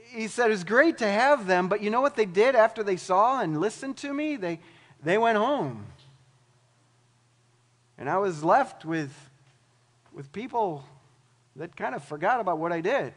he 0.07 0.27
said, 0.27 0.51
It's 0.51 0.65
great 0.65 0.97
to 0.97 1.07
have 1.07 1.47
them, 1.47 1.69
but 1.69 1.81
you 1.81 1.89
know 1.89 2.01
what 2.01 2.15
they 2.15 2.25
did 2.25 2.55
after 2.55 2.83
they 2.83 2.97
saw 2.97 3.41
and 3.41 3.61
listened 3.61 3.95
to 3.97 4.13
me? 4.13 4.35
They, 4.35 4.59
they 5.03 5.17
went 5.17 5.37
home. 5.37 5.85
And 7.97 8.09
I 8.09 8.17
was 8.17 8.43
left 8.43 8.83
with, 8.83 9.11
with 10.13 10.31
people 10.33 10.83
that 11.57 11.75
kind 11.75 11.95
of 11.95 12.03
forgot 12.03 12.39
about 12.39 12.59
what 12.59 12.71
I 12.71 12.81
did. 12.81 13.13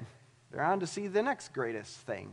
They're 0.51 0.65
on 0.65 0.81
to 0.81 0.87
see 0.87 1.07
the 1.07 1.23
next 1.23 1.53
greatest 1.53 1.97
thing. 1.99 2.33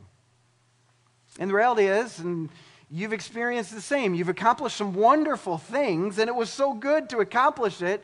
And 1.38 1.50
the 1.50 1.54
reality 1.54 1.86
is, 1.86 2.20
and 2.20 2.50
you've 2.90 3.14
experienced 3.14 3.76
the 3.76 3.82
same, 3.82 4.14
you've 4.14 4.30
accomplished 4.30 4.78
some 4.78 4.94
wonderful 4.94 5.58
things, 5.58 6.18
and 6.18 6.30
it 6.30 6.36
was 6.36 6.50
so 6.50 6.74
good 6.74 7.10
to 7.10 7.20
accomplish 7.20 7.82
it. 7.82 8.04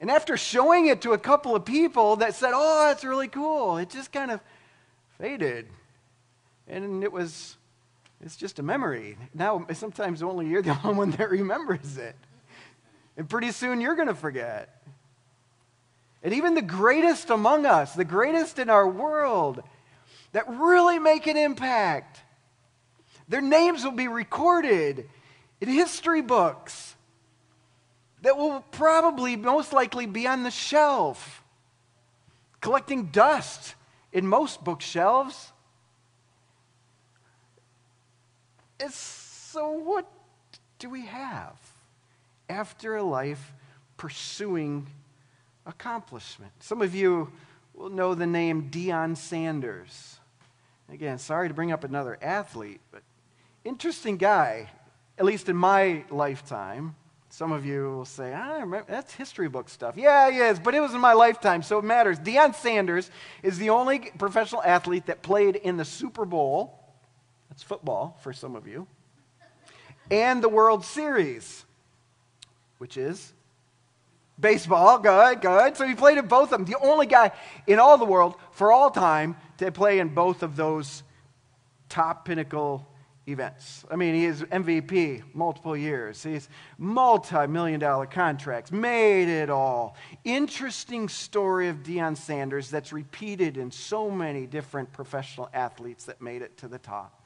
And 0.00 0.10
after 0.10 0.36
showing 0.36 0.86
it 0.86 1.02
to 1.02 1.12
a 1.12 1.18
couple 1.18 1.56
of 1.56 1.64
people 1.64 2.16
that 2.16 2.34
said, 2.34 2.52
Oh, 2.54 2.86
that's 2.86 3.04
really 3.04 3.28
cool, 3.28 3.78
it 3.78 3.90
just 3.90 4.12
kind 4.12 4.30
of 4.30 4.40
faded. 5.18 5.66
And 6.68 7.02
it 7.02 7.12
was, 7.12 7.56
it's 8.20 8.36
just 8.36 8.58
a 8.58 8.62
memory. 8.62 9.16
Now, 9.34 9.66
sometimes 9.72 10.22
only 10.22 10.48
you're 10.48 10.62
the 10.62 10.78
only 10.84 10.96
one 10.96 11.10
that 11.12 11.30
remembers 11.30 11.96
it. 11.96 12.16
And 13.16 13.28
pretty 13.28 13.50
soon 13.50 13.80
you're 13.80 13.96
going 13.96 14.08
to 14.08 14.14
forget. 14.14 14.75
And 16.26 16.34
even 16.34 16.54
the 16.54 16.60
greatest 16.60 17.30
among 17.30 17.66
us, 17.66 17.94
the 17.94 18.04
greatest 18.04 18.58
in 18.58 18.68
our 18.68 18.88
world, 18.88 19.62
that 20.32 20.42
really 20.48 20.98
make 20.98 21.28
an 21.28 21.36
impact, 21.36 22.20
their 23.28 23.40
names 23.40 23.84
will 23.84 23.92
be 23.92 24.08
recorded 24.08 25.08
in 25.60 25.68
history 25.68 26.22
books 26.22 26.96
that 28.22 28.36
will 28.36 28.60
probably, 28.72 29.36
most 29.36 29.72
likely, 29.72 30.04
be 30.06 30.26
on 30.26 30.42
the 30.42 30.50
shelf, 30.50 31.44
collecting 32.60 33.06
dust 33.12 33.76
in 34.12 34.26
most 34.26 34.64
bookshelves. 34.64 35.52
It's, 38.80 38.96
so, 38.96 39.70
what 39.70 40.10
do 40.80 40.90
we 40.90 41.06
have 41.06 41.56
after 42.48 42.96
a 42.96 43.04
life 43.04 43.52
pursuing 43.96 44.88
accomplishment. 45.66 46.52
Some 46.60 46.80
of 46.80 46.94
you 46.94 47.30
will 47.74 47.90
know 47.90 48.14
the 48.14 48.26
name 48.26 48.70
Deion 48.70 49.16
Sanders. 49.16 50.18
Again, 50.88 51.18
sorry 51.18 51.48
to 51.48 51.54
bring 51.54 51.72
up 51.72 51.84
another 51.84 52.16
athlete, 52.22 52.80
but 52.92 53.02
interesting 53.64 54.16
guy, 54.16 54.70
at 55.18 55.24
least 55.24 55.48
in 55.48 55.56
my 55.56 56.04
lifetime. 56.10 56.94
Some 57.28 57.52
of 57.52 57.66
you 57.66 57.90
will 57.90 58.04
say, 58.04 58.32
ah, 58.32 58.54
I 58.54 58.60
remember, 58.60 58.86
that's 58.88 59.12
history 59.12 59.48
book 59.48 59.68
stuff. 59.68 59.96
Yeah, 59.96 60.30
he 60.30 60.38
is, 60.38 60.58
but 60.58 60.74
it 60.74 60.80
was 60.80 60.94
in 60.94 61.00
my 61.00 61.12
lifetime, 61.12 61.62
so 61.62 61.78
it 61.78 61.84
matters. 61.84 62.18
Deion 62.18 62.54
Sanders 62.54 63.10
is 63.42 63.58
the 63.58 63.70
only 63.70 63.98
professional 64.16 64.62
athlete 64.62 65.06
that 65.06 65.22
played 65.22 65.56
in 65.56 65.76
the 65.76 65.84
Super 65.84 66.24
Bowl. 66.24 66.80
That's 67.50 67.62
football 67.62 68.16
for 68.22 68.32
some 68.32 68.54
of 68.56 68.66
you. 68.66 68.86
And 70.10 70.42
the 70.42 70.48
World 70.48 70.84
Series, 70.84 71.64
which 72.78 72.96
is 72.96 73.32
Baseball, 74.38 74.98
good, 74.98 75.40
good. 75.40 75.76
So 75.76 75.86
he 75.86 75.94
played 75.94 76.18
in 76.18 76.26
both 76.26 76.52
of 76.52 76.58
them. 76.58 76.64
The 76.64 76.78
only 76.78 77.06
guy 77.06 77.32
in 77.66 77.78
all 77.78 77.96
the 77.96 78.04
world 78.04 78.36
for 78.52 78.70
all 78.70 78.90
time 78.90 79.36
to 79.58 79.72
play 79.72 79.98
in 79.98 80.08
both 80.08 80.42
of 80.42 80.56
those 80.56 81.02
top 81.88 82.26
pinnacle 82.26 82.86
events. 83.28 83.84
I 83.90 83.96
mean, 83.96 84.14
he 84.14 84.24
is 84.24 84.42
MVP 84.42 85.22
multiple 85.34 85.76
years. 85.76 86.22
He's 86.22 86.48
multi 86.78 87.46
million 87.46 87.80
dollar 87.80 88.06
contracts, 88.06 88.70
made 88.70 89.28
it 89.28 89.50
all. 89.50 89.96
Interesting 90.24 91.08
story 91.08 91.68
of 91.68 91.82
Deion 91.82 92.16
Sanders 92.16 92.70
that's 92.70 92.92
repeated 92.92 93.56
in 93.56 93.70
so 93.70 94.10
many 94.10 94.46
different 94.46 94.92
professional 94.92 95.48
athletes 95.52 96.04
that 96.04 96.20
made 96.20 96.42
it 96.42 96.56
to 96.58 96.68
the 96.68 96.78
top. 96.78 97.20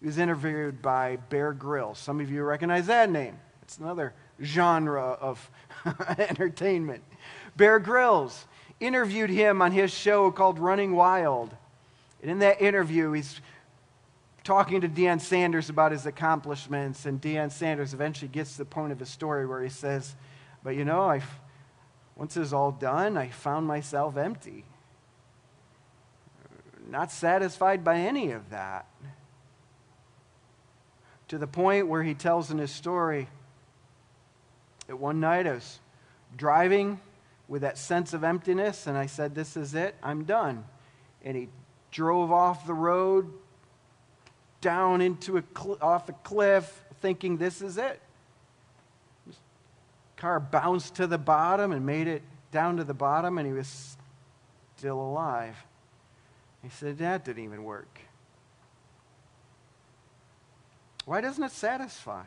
He 0.00 0.06
was 0.06 0.18
interviewed 0.18 0.82
by 0.82 1.16
Bear 1.30 1.52
Grylls. 1.52 1.98
Some 1.98 2.20
of 2.20 2.30
you 2.30 2.42
recognize 2.42 2.86
that 2.86 3.08
name. 3.08 3.38
It's 3.62 3.78
another 3.78 4.12
genre 4.42 5.16
of 5.20 5.50
entertainment. 6.18 7.02
Bear 7.56 7.78
Grylls 7.78 8.46
interviewed 8.80 9.30
him 9.30 9.62
on 9.62 9.72
his 9.72 9.92
show 9.92 10.30
called 10.30 10.58
Running 10.58 10.94
Wild. 10.94 11.54
And 12.20 12.30
in 12.30 12.38
that 12.40 12.60
interview, 12.60 13.12
he's 13.12 13.40
talking 14.44 14.80
to 14.80 14.88
Deion 14.88 15.20
Sanders 15.20 15.68
about 15.68 15.92
his 15.92 16.06
accomplishments. 16.06 17.06
And 17.06 17.20
Deion 17.20 17.50
Sanders 17.50 17.94
eventually 17.94 18.28
gets 18.28 18.52
to 18.52 18.58
the 18.58 18.64
point 18.64 18.92
of 18.92 18.98
his 18.98 19.08
story 19.08 19.46
where 19.46 19.62
he 19.62 19.68
says, 19.68 20.14
But 20.62 20.76
you 20.76 20.84
know, 20.84 21.02
I, 21.02 21.22
once 22.16 22.36
it 22.36 22.40
was 22.40 22.52
all 22.52 22.72
done, 22.72 23.16
I 23.16 23.28
found 23.28 23.66
myself 23.66 24.16
empty. 24.16 24.64
Not 26.88 27.10
satisfied 27.10 27.84
by 27.84 27.96
any 27.96 28.32
of 28.32 28.50
that. 28.50 28.86
To 31.28 31.38
the 31.38 31.46
point 31.46 31.88
where 31.88 32.02
he 32.02 32.12
tells 32.12 32.50
in 32.50 32.58
his 32.58 32.70
story, 32.70 33.28
that 34.92 34.98
one 34.98 35.20
night 35.20 35.46
I 35.46 35.52
was 35.52 35.80
driving 36.36 37.00
with 37.48 37.62
that 37.62 37.78
sense 37.78 38.12
of 38.12 38.22
emptiness, 38.22 38.86
and 38.86 38.98
I 38.98 39.06
said, 39.06 39.34
This 39.34 39.56
is 39.56 39.74
it, 39.74 39.94
I'm 40.02 40.24
done. 40.24 40.66
And 41.24 41.34
he 41.34 41.48
drove 41.90 42.30
off 42.30 42.66
the 42.66 42.74
road, 42.74 43.32
down 44.60 45.00
into 45.00 45.38
a 45.38 45.42
cl- 45.56 45.78
off 45.80 46.10
a 46.10 46.12
cliff, 46.12 46.84
thinking 47.00 47.38
this 47.38 47.62
is 47.62 47.78
it. 47.78 48.02
His 49.24 49.36
car 50.18 50.38
bounced 50.38 50.94
to 50.96 51.06
the 51.06 51.16
bottom 51.16 51.72
and 51.72 51.86
made 51.86 52.06
it 52.06 52.22
down 52.50 52.76
to 52.76 52.84
the 52.84 52.92
bottom, 52.92 53.38
and 53.38 53.46
he 53.46 53.54
was 53.54 53.96
still 54.76 55.00
alive. 55.00 55.56
He 56.62 56.68
said, 56.68 56.98
That 56.98 57.24
didn't 57.24 57.44
even 57.44 57.64
work. 57.64 57.98
Why 61.06 61.22
doesn't 61.22 61.42
it 61.42 61.52
satisfy? 61.52 62.24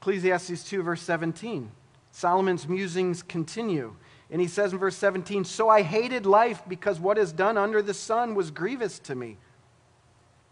Ecclesiastes 0.00 0.64
2, 0.64 0.82
verse 0.82 1.02
17. 1.02 1.70
Solomon's 2.10 2.66
musings 2.66 3.22
continue. 3.22 3.94
And 4.30 4.40
he 4.40 4.46
says 4.46 4.72
in 4.72 4.78
verse 4.78 4.96
17, 4.96 5.44
So 5.44 5.68
I 5.68 5.82
hated 5.82 6.24
life 6.24 6.62
because 6.66 6.98
what 6.98 7.18
is 7.18 7.32
done 7.32 7.58
under 7.58 7.82
the 7.82 7.92
sun 7.92 8.34
was 8.34 8.50
grievous 8.50 8.98
to 9.00 9.14
me, 9.14 9.36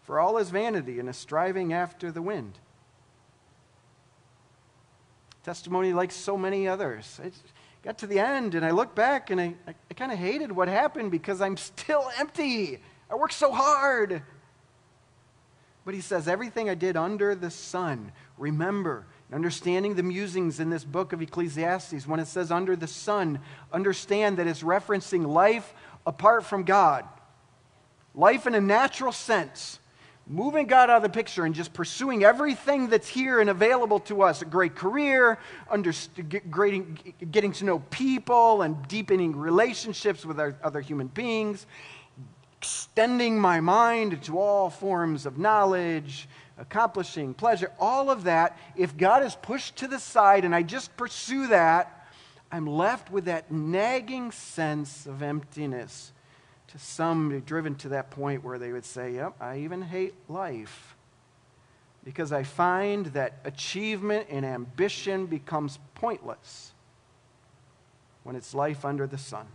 for 0.03 0.21
all 0.21 0.37
is 0.37 0.51
vanity 0.51 0.99
and 0.99 1.09
a 1.09 1.13
striving 1.13 1.73
after 1.73 2.13
the 2.13 2.21
wind. 2.21 2.59
Testimony 5.45 5.95
like 5.95 6.13
so 6.13 6.37
many 6.37 6.69
others. 6.69 7.19
I 7.25 7.31
got 7.83 7.99
to 7.99 8.07
the 8.07 8.19
end 8.19 8.55
and 8.55 8.67
I 8.67 8.73
look 8.73 8.95
back 8.95 9.31
and 9.31 9.41
I, 9.41 9.55
I, 9.67 9.75
I 9.91 9.95
kind 9.95 10.13
of 10.13 10.19
hated 10.19 10.53
what 10.53 10.69
happened 10.69 11.11
because 11.11 11.41
I'm 11.41 11.57
still 11.57 12.11
empty. 12.19 12.81
I 13.11 13.15
worked 13.15 13.35
so 13.35 13.53
hard. 13.53 14.23
But 15.87 15.95
he 15.95 16.03
says, 16.03 16.29
Everything 16.29 16.69
I 16.69 16.75
did 16.75 16.99
under 16.99 17.35
the 17.35 17.51
sun, 17.51 18.13
remember, 18.37 19.07
Understanding 19.33 19.95
the 19.95 20.03
musings 20.03 20.59
in 20.59 20.71
this 20.71 20.85
book 20.85 21.13
of 21.13 21.21
Ecclesiastes, 21.21 22.07
when 22.07 22.19
it 22.19 22.27
says 22.27 22.51
under 22.51 22.75
the 22.75 22.87
sun, 22.87 23.41
understand 23.73 24.39
that 24.39 24.47
it's 24.47 24.63
referencing 24.63 25.27
life 25.27 25.75
apart 26.07 26.47
from 26.47 26.63
God. 26.63 27.05
Life 28.15 28.47
in 28.47 28.55
a 28.55 28.61
natural 28.61 29.13
sense. 29.13 29.81
Moving 30.27 30.67
God 30.67 30.91
out 30.91 30.97
of 30.97 31.03
the 31.03 31.09
picture 31.09 31.45
and 31.45 31.55
just 31.55 31.73
pursuing 31.73 32.25
everything 32.25 32.89
that's 32.89 33.09
here 33.09 33.41
and 33.41 33.49
available 33.49 34.01
to 34.01 34.23
us 34.23 34.43
a 34.43 34.45
great 34.47 34.75
career, 34.75 35.39
getting, 36.51 37.15
getting 37.31 37.53
to 37.53 37.65
know 37.65 37.79
people, 37.91 38.63
and 38.63 38.87
deepening 38.89 39.37
relationships 39.37 40.27
with 40.27 40.39
other 40.39 40.81
human 40.81 41.07
beings, 41.07 41.67
extending 42.59 43.39
my 43.39 43.61
mind 43.61 44.23
to 44.25 44.39
all 44.39 44.69
forms 44.69 45.25
of 45.25 45.39
knowledge, 45.39 46.29
accomplishing, 46.59 47.35
pleasure, 47.35 47.71
all 47.79 48.11
of 48.11 48.25
that, 48.25 48.59
if 48.77 48.97
God 48.97 49.23
is 49.23 49.35
pushed 49.37 49.77
to 49.77 49.87
the 49.87 49.99
side 49.99 50.45
and 50.45 50.55
I 50.55 50.63
just 50.63 50.97
pursue 50.97 51.47
that, 51.49 52.07
I'm 52.51 52.67
left 52.67 53.11
with 53.11 53.27
that 53.27 53.51
nagging 53.51 54.33
sense 54.33 55.07
of 55.07 55.23
emptiness. 55.23 56.13
To 56.69 56.79
some, 56.79 57.41
driven 57.47 57.77
to 57.77 57.91
that 57.91 58.11
point 58.11 58.45
where 58.45 58.59
they 58.59 58.73
would 58.73 58.85
say, 58.85 59.15
Yep, 59.15 59.37
I 59.41 59.59
even 59.61 59.81
hate 59.81 60.15
life. 60.29 60.97
Because 62.05 62.31
I 62.31 62.43
find 62.43 63.07
that 63.07 63.39
achievement 63.45 64.27
and 64.31 64.45
ambition 64.45 65.27
becomes 65.27 65.79
pointless 65.95 66.73
when 68.23 68.37
it's 68.37 68.55
life 68.55 68.85
under 68.85 69.07
the 69.07 69.17
sun. 69.17 69.47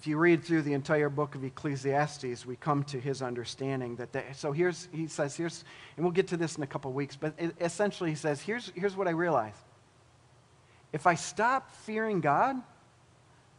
If 0.00 0.06
you 0.06 0.16
read 0.16 0.42
through 0.42 0.62
the 0.62 0.72
entire 0.72 1.10
book 1.10 1.34
of 1.34 1.44
Ecclesiastes, 1.44 2.46
we 2.46 2.56
come 2.56 2.84
to 2.84 2.98
his 2.98 3.20
understanding 3.20 3.96
that. 3.96 4.14
They, 4.14 4.24
so 4.32 4.50
here's, 4.50 4.88
he 4.92 5.06
says, 5.08 5.36
here's, 5.36 5.62
and 5.94 6.06
we'll 6.06 6.12
get 6.12 6.28
to 6.28 6.38
this 6.38 6.56
in 6.56 6.62
a 6.62 6.66
couple 6.66 6.90
weeks, 6.90 7.16
but 7.16 7.34
essentially 7.60 8.08
he 8.08 8.16
says, 8.16 8.40
here's, 8.40 8.72
here's 8.74 8.96
what 8.96 9.08
I 9.08 9.10
realize. 9.10 9.56
If 10.94 11.06
I 11.06 11.16
stop 11.16 11.70
fearing 11.70 12.22
God, 12.22 12.56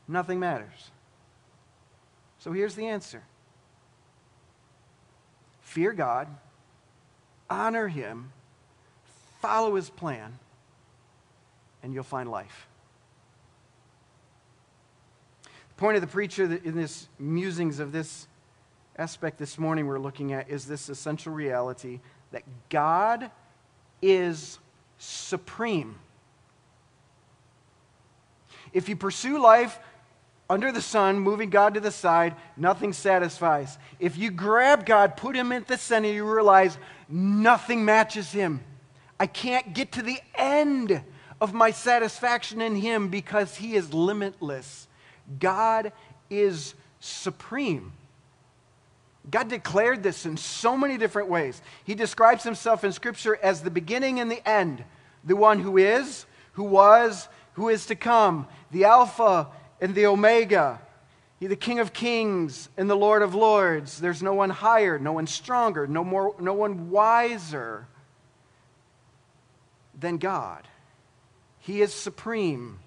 nothing 0.07 0.39
matters. 0.39 0.89
So 2.39 2.51
here's 2.51 2.73
the 2.73 2.87
answer 2.87 3.21
fear 5.61 5.93
God, 5.93 6.27
honor 7.51 7.87
him, 7.87 8.31
follow 9.43 9.75
his 9.75 9.91
plan, 9.91 10.39
and 11.83 11.93
you'll 11.93 12.03
find 12.03 12.31
life 12.31 12.67
point 15.81 15.95
of 15.95 16.01
the 16.01 16.07
preacher 16.07 16.43
in 16.63 16.75
this 16.75 17.07
musings 17.17 17.79
of 17.79 17.91
this 17.91 18.27
aspect 18.99 19.39
this 19.39 19.57
morning 19.57 19.87
we're 19.87 19.97
looking 19.97 20.31
at 20.31 20.47
is 20.47 20.67
this 20.67 20.89
essential 20.89 21.33
reality 21.33 21.99
that 22.31 22.43
God 22.69 23.31
is 23.99 24.59
supreme. 24.99 25.95
If 28.73 28.89
you 28.89 28.95
pursue 28.95 29.41
life 29.41 29.79
under 30.51 30.71
the 30.71 30.83
sun, 30.83 31.17
moving 31.17 31.49
God 31.49 31.73
to 31.73 31.79
the 31.79 31.89
side, 31.89 32.35
nothing 32.55 32.93
satisfies. 32.93 33.79
If 33.99 34.19
you 34.19 34.29
grab 34.29 34.85
God, 34.85 35.17
put 35.17 35.35
him 35.35 35.51
at 35.51 35.67
the 35.67 35.79
center, 35.79 36.09
you 36.11 36.31
realize 36.31 36.77
nothing 37.09 37.83
matches 37.83 38.31
him. 38.31 38.63
I 39.19 39.25
can't 39.25 39.73
get 39.73 39.93
to 39.93 40.03
the 40.03 40.19
end 40.35 41.01
of 41.41 41.55
my 41.55 41.71
satisfaction 41.71 42.61
in 42.61 42.75
him 42.75 43.07
because 43.07 43.55
he 43.55 43.73
is 43.73 43.95
limitless. 43.95 44.87
God 45.39 45.91
is 46.29 46.73
supreme. 46.99 47.93
God 49.29 49.49
declared 49.49 50.01
this 50.01 50.25
in 50.25 50.37
so 50.37 50.75
many 50.75 50.97
different 50.97 51.29
ways. 51.29 51.61
He 51.83 51.93
describes 51.93 52.43
himself 52.43 52.83
in 52.83 52.91
Scripture 52.91 53.37
as 53.41 53.61
the 53.61 53.69
beginning 53.69 54.19
and 54.19 54.31
the 54.31 54.47
end, 54.47 54.83
the 55.23 55.35
one 55.35 55.59
who 55.59 55.77
is, 55.77 56.25
who 56.53 56.63
was, 56.63 57.27
who 57.53 57.69
is 57.69 57.85
to 57.87 57.95
come, 57.95 58.47
the 58.71 58.85
Alpha 58.85 59.47
and 59.79 59.93
the 59.93 60.07
Omega. 60.07 60.81
He, 61.39 61.47
the 61.47 61.55
King 61.55 61.79
of 61.79 61.93
Kings 61.93 62.69
and 62.77 62.89
the 62.89 62.95
Lord 62.95 63.21
of 63.21 63.35
Lords. 63.35 63.99
There's 63.99 64.23
no 64.23 64.33
one 64.33 64.49
higher, 64.49 64.97
no 64.99 65.13
one 65.13 65.27
stronger, 65.27 65.87
no, 65.87 66.03
more, 66.03 66.35
no 66.39 66.53
one 66.53 66.89
wiser 66.89 67.87
than 69.99 70.17
God. 70.17 70.67
He 71.59 71.81
is 71.81 71.93
supreme. 71.93 72.79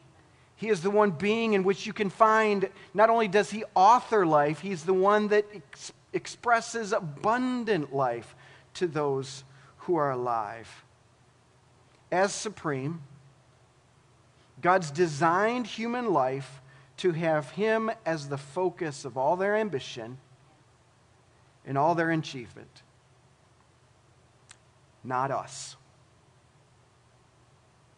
He 0.56 0.68
is 0.68 0.82
the 0.82 0.90
one 0.90 1.10
being 1.10 1.54
in 1.54 1.64
which 1.64 1.86
you 1.86 1.92
can 1.92 2.10
find, 2.10 2.68
not 2.92 3.10
only 3.10 3.28
does 3.28 3.50
he 3.50 3.64
author 3.74 4.24
life, 4.24 4.60
he's 4.60 4.84
the 4.84 4.94
one 4.94 5.28
that 5.28 5.46
ex- 5.52 5.92
expresses 6.12 6.92
abundant 6.92 7.92
life 7.94 8.34
to 8.74 8.86
those 8.86 9.44
who 9.78 9.96
are 9.96 10.10
alive. 10.10 10.84
As 12.12 12.32
supreme, 12.32 13.02
God's 14.60 14.90
designed 14.90 15.66
human 15.66 16.12
life 16.12 16.60
to 16.98 17.12
have 17.12 17.50
him 17.50 17.90
as 18.06 18.28
the 18.28 18.38
focus 18.38 19.04
of 19.04 19.18
all 19.18 19.36
their 19.36 19.56
ambition 19.56 20.18
and 21.66 21.76
all 21.76 21.94
their 21.94 22.10
achievement, 22.10 22.82
not 25.02 25.30
us. 25.30 25.76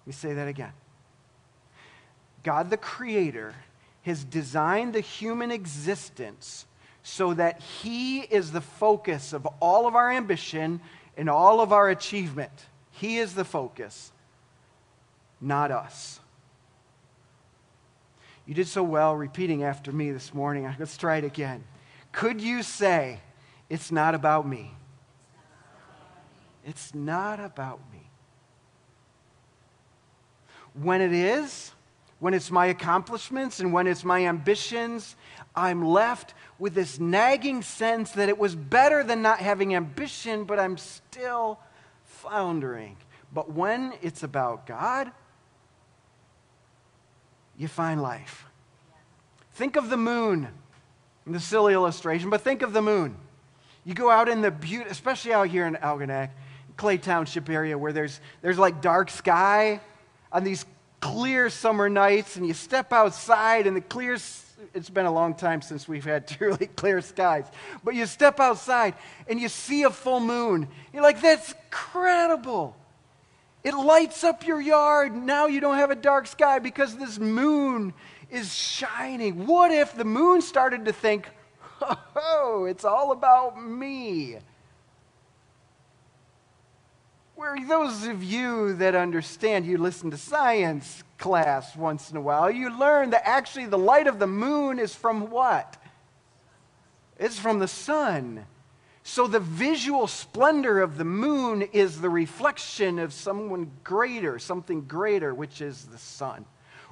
Let 0.00 0.06
me 0.06 0.12
say 0.12 0.32
that 0.34 0.48
again. 0.48 0.72
God 2.46 2.70
the 2.70 2.76
Creator 2.76 3.56
has 4.02 4.22
designed 4.22 4.92
the 4.92 5.00
human 5.00 5.50
existence 5.50 6.64
so 7.02 7.34
that 7.34 7.60
He 7.60 8.20
is 8.20 8.52
the 8.52 8.60
focus 8.60 9.32
of 9.32 9.46
all 9.58 9.88
of 9.88 9.96
our 9.96 10.12
ambition 10.12 10.80
and 11.16 11.28
all 11.28 11.60
of 11.60 11.72
our 11.72 11.90
achievement. 11.90 12.52
He 12.92 13.18
is 13.18 13.34
the 13.34 13.44
focus, 13.44 14.12
not 15.40 15.72
us. 15.72 16.20
You 18.46 18.54
did 18.54 18.68
so 18.68 18.84
well 18.84 19.16
repeating 19.16 19.64
after 19.64 19.90
me 19.90 20.12
this 20.12 20.32
morning. 20.32 20.72
Let's 20.78 20.96
try 20.96 21.16
it 21.16 21.24
again. 21.24 21.64
Could 22.12 22.40
you 22.40 22.62
say, 22.62 23.18
It's 23.68 23.90
not 23.90 24.14
about 24.14 24.46
me? 24.46 24.70
It's 26.64 26.94
not 26.94 27.40
about 27.40 27.80
me. 27.92 28.08
When 30.74 31.00
it 31.00 31.12
is, 31.12 31.72
when 32.18 32.34
it's 32.34 32.50
my 32.50 32.66
accomplishments 32.66 33.60
and 33.60 33.72
when 33.72 33.86
it's 33.86 34.04
my 34.04 34.26
ambitions, 34.26 35.16
I'm 35.54 35.84
left 35.84 36.34
with 36.58 36.74
this 36.74 36.98
nagging 36.98 37.62
sense 37.62 38.12
that 38.12 38.28
it 38.28 38.38
was 38.38 38.54
better 38.54 39.04
than 39.04 39.22
not 39.22 39.38
having 39.38 39.74
ambition, 39.74 40.44
but 40.44 40.58
I'm 40.58 40.78
still 40.78 41.58
floundering. 42.04 42.96
But 43.32 43.52
when 43.52 43.92
it's 44.00 44.22
about 44.22 44.66
God, 44.66 45.10
you 47.58 47.68
find 47.68 48.00
life. 48.00 48.46
Think 49.52 49.76
of 49.76 49.90
the 49.90 49.96
moon. 49.96 50.48
The 51.26 51.40
silly 51.40 51.72
illustration, 51.72 52.30
but 52.30 52.42
think 52.42 52.62
of 52.62 52.72
the 52.72 52.82
moon. 52.82 53.16
You 53.84 53.94
go 53.94 54.10
out 54.10 54.28
in 54.28 54.42
the 54.42 54.52
beauty, 54.52 54.88
especially 54.88 55.32
out 55.32 55.48
here 55.48 55.66
in 55.66 55.74
Algonac, 55.74 56.30
Clay 56.76 56.98
Township 56.98 57.50
area, 57.50 57.76
where 57.76 57.92
there's, 57.92 58.20
there's 58.42 58.58
like 58.58 58.80
dark 58.80 59.10
sky 59.10 59.80
on 60.30 60.44
these 60.44 60.64
clear 61.00 61.50
summer 61.50 61.88
nights 61.88 62.36
and 62.36 62.46
you 62.46 62.54
step 62.54 62.92
outside 62.92 63.66
and 63.66 63.76
the 63.76 63.80
clear 63.80 64.16
it's 64.74 64.90
been 64.90 65.06
a 65.06 65.12
long 65.12 65.34
time 65.34 65.60
since 65.62 65.86
we've 65.86 66.04
had 66.04 66.26
truly 66.38 66.66
clear 66.66 67.00
skies 67.00 67.46
but 67.84 67.94
you 67.94 68.06
step 68.06 68.40
outside 68.40 68.94
and 69.28 69.40
you 69.40 69.48
see 69.48 69.82
a 69.82 69.90
full 69.90 70.20
moon. 70.20 70.68
You're 70.92 71.02
like 71.02 71.20
that's 71.20 71.52
incredible. 71.52 72.76
It 73.64 73.74
lights 73.74 74.22
up 74.22 74.46
your 74.46 74.60
yard. 74.60 75.14
Now 75.14 75.46
you 75.46 75.60
don't 75.60 75.76
have 75.76 75.90
a 75.90 75.96
dark 75.96 76.28
sky 76.28 76.60
because 76.60 76.96
this 76.96 77.18
moon 77.18 77.92
is 78.30 78.54
shining. 78.54 79.46
What 79.46 79.72
if 79.72 79.96
the 79.96 80.04
moon 80.04 80.40
started 80.40 80.84
to 80.84 80.92
think 80.92 81.28
Oh, 82.16 82.66
it's 82.68 82.84
all 82.84 83.12
about 83.12 83.62
me. 83.62 84.38
Where 87.46 87.64
those 87.64 88.08
of 88.08 88.24
you 88.24 88.72
that 88.74 88.96
understand, 88.96 89.66
you 89.66 89.78
listen 89.78 90.10
to 90.10 90.16
science 90.16 91.04
class 91.16 91.76
once 91.76 92.10
in 92.10 92.16
a 92.16 92.20
while, 92.20 92.50
you 92.50 92.76
learn 92.76 93.10
that 93.10 93.22
actually 93.24 93.66
the 93.66 93.78
light 93.78 94.08
of 94.08 94.18
the 94.18 94.26
moon 94.26 94.80
is 94.80 94.96
from 94.96 95.30
what? 95.30 95.80
It's 97.20 97.38
from 97.38 97.60
the 97.60 97.68
sun. 97.68 98.46
So 99.04 99.28
the 99.28 99.38
visual 99.38 100.08
splendor 100.08 100.80
of 100.80 100.98
the 100.98 101.04
moon 101.04 101.62
is 101.72 102.00
the 102.00 102.10
reflection 102.10 102.98
of 102.98 103.12
someone 103.12 103.70
greater, 103.84 104.40
something 104.40 104.82
greater, 104.82 105.32
which 105.32 105.60
is 105.60 105.84
the 105.84 105.98
sun. 105.98 106.46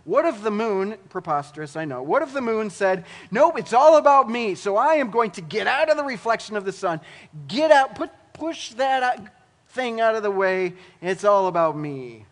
What 0.05 0.25
if 0.25 0.41
the 0.41 0.53
moon, 0.53 0.99
preposterous, 1.09 1.75
I 1.75 1.85
know, 1.85 2.01
what 2.01 2.23
if 2.23 2.33
the 2.33 2.41
moon 2.41 2.71
said, 2.71 3.07
Nope, 3.33 3.59
it's 3.59 3.73
all 3.73 3.97
about 3.97 4.31
me, 4.31 4.55
so 4.55 4.77
I 4.77 4.95
am 4.95 5.11
going 5.11 5.33
to 5.33 5.41
get 5.41 5.67
out 5.67 5.91
of 5.91 5.97
the 5.97 6.05
reflection 6.05 6.55
of 6.55 6.65
the 6.65 6.71
sun, 6.71 7.01
get 7.49 7.73
out, 7.73 7.97
put, 7.97 8.11
push 8.35 8.71
that 8.75 9.34
thing 9.75 10.01
out 10.01 10.15
of 10.15 10.23
the 10.23 10.31
way, 10.31 10.75
it's 11.03 11.25
all 11.25 11.49
about 11.49 11.77
me? 11.77 12.25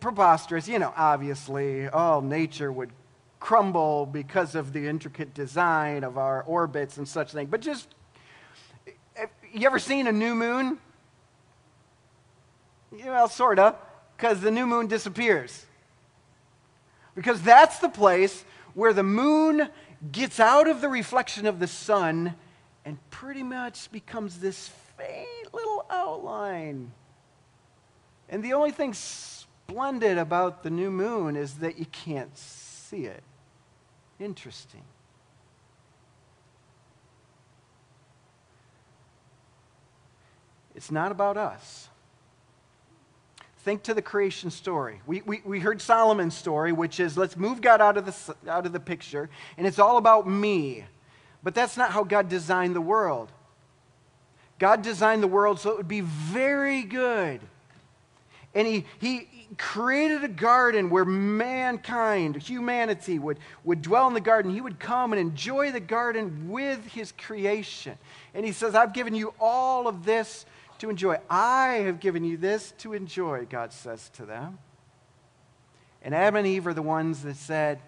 Preposterous, 0.00 0.66
you 0.66 0.78
know, 0.78 0.92
obviously, 0.96 1.86
all 1.88 2.22
nature 2.22 2.72
would 2.72 2.90
crumble 3.38 4.06
because 4.06 4.54
of 4.54 4.72
the 4.72 4.88
intricate 4.88 5.34
design 5.34 6.02
of 6.02 6.16
our 6.16 6.42
orbits 6.44 6.96
and 6.96 7.06
such 7.06 7.32
thing. 7.32 7.46
But 7.46 7.60
just, 7.60 7.94
eh, 9.16 9.26
you 9.52 9.66
ever 9.66 9.78
seen 9.78 10.06
a 10.06 10.12
new 10.12 10.34
moon? 10.34 10.78
Well, 13.04 13.28
sort 13.28 13.58
of 13.58 13.76
because 14.16 14.40
the 14.40 14.50
new 14.50 14.66
moon 14.66 14.86
disappears. 14.86 15.66
Because 17.14 17.42
that's 17.42 17.78
the 17.78 17.90
place 17.90 18.44
where 18.74 18.94
the 18.94 19.02
moon 19.02 19.68
gets 20.10 20.40
out 20.40 20.68
of 20.68 20.80
the 20.80 20.88
reflection 20.88 21.46
of 21.46 21.58
the 21.58 21.66
sun 21.66 22.34
and 22.84 22.98
pretty 23.10 23.42
much 23.42 23.90
becomes 23.90 24.38
this 24.38 24.70
faint 24.96 25.54
little 25.54 25.86
outline. 25.90 26.92
And 28.28 28.42
the 28.42 28.52
only 28.54 28.70
thing 28.70 28.94
splendid 28.94 30.18
about 30.18 30.62
the 30.62 30.70
new 30.70 30.90
moon 30.90 31.36
is 31.36 31.54
that 31.54 31.78
you 31.78 31.86
can't 31.86 32.36
see 32.36 33.06
it. 33.06 33.22
Interesting. 34.18 34.82
It's 40.74 40.90
not 40.90 41.10
about 41.10 41.36
us. 41.36 41.88
Think 43.58 43.82
to 43.84 43.94
the 43.94 44.02
creation 44.02 44.50
story. 44.50 45.00
We, 45.06 45.22
we, 45.22 45.42
we 45.44 45.58
heard 45.58 45.80
Solomon's 45.80 46.36
story, 46.36 46.70
which 46.70 47.00
is 47.00 47.16
let's 47.16 47.36
move 47.36 47.60
God 47.60 47.80
out 47.80 47.96
of, 47.96 48.06
the, 48.06 48.36
out 48.48 48.66
of 48.66 48.72
the 48.72 48.78
picture, 48.78 49.28
and 49.56 49.66
it's 49.66 49.78
all 49.78 49.96
about 49.96 50.28
me. 50.28 50.84
But 51.42 51.54
that's 51.54 51.76
not 51.76 51.90
how 51.90 52.04
God 52.04 52.28
designed 52.28 52.76
the 52.76 52.80
world. 52.80 53.32
God 54.58 54.82
designed 54.82 55.22
the 55.22 55.28
world 55.28 55.60
so 55.60 55.70
it 55.70 55.76
would 55.76 55.88
be 55.88 56.00
very 56.00 56.82
good. 56.82 57.40
And 58.54 58.66
he, 58.66 58.86
he 58.98 59.28
created 59.58 60.24
a 60.24 60.28
garden 60.28 60.88
where 60.90 61.04
mankind, 61.04 62.36
humanity, 62.36 63.18
would, 63.18 63.38
would 63.64 63.82
dwell 63.82 64.08
in 64.08 64.14
the 64.14 64.20
garden. 64.20 64.52
He 64.52 64.60
would 64.60 64.80
come 64.80 65.12
and 65.12 65.20
enjoy 65.20 65.72
the 65.72 65.80
garden 65.80 66.48
with 66.50 66.84
his 66.86 67.12
creation. 67.12 67.98
And 68.34 68.46
he 68.46 68.52
says, 68.52 68.74
I've 68.74 68.92
given 68.92 69.14
you 69.14 69.34
all 69.38 69.88
of 69.88 70.04
this 70.04 70.46
to 70.78 70.90
enjoy. 70.90 71.18
I 71.28 71.82
have 71.84 72.00
given 72.00 72.24
you 72.24 72.36
this 72.36 72.72
to 72.78 72.92
enjoy, 72.92 73.46
God 73.48 73.72
says 73.72 74.10
to 74.14 74.24
them. 74.24 74.58
And 76.02 76.14
Adam 76.14 76.36
and 76.36 76.46
Eve 76.46 76.66
are 76.66 76.74
the 76.74 76.82
ones 76.82 77.22
that 77.22 77.36
said, 77.36 77.80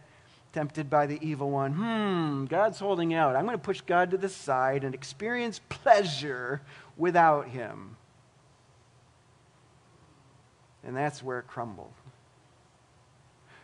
tempted 0.58 0.90
by 0.90 1.06
the 1.06 1.24
evil 1.24 1.52
one, 1.52 1.72
hmm, 1.72 2.44
God's 2.46 2.80
holding 2.80 3.14
out. 3.14 3.36
I'm 3.36 3.44
going 3.44 3.56
to 3.56 3.62
push 3.62 3.80
God 3.80 4.10
to 4.10 4.16
the 4.16 4.28
side 4.28 4.82
and 4.82 4.92
experience 4.92 5.60
pleasure 5.68 6.62
without 6.96 7.46
him. 7.46 7.96
And 10.82 10.96
that's 10.96 11.22
where 11.22 11.38
it 11.38 11.46
crumbled. 11.46 11.92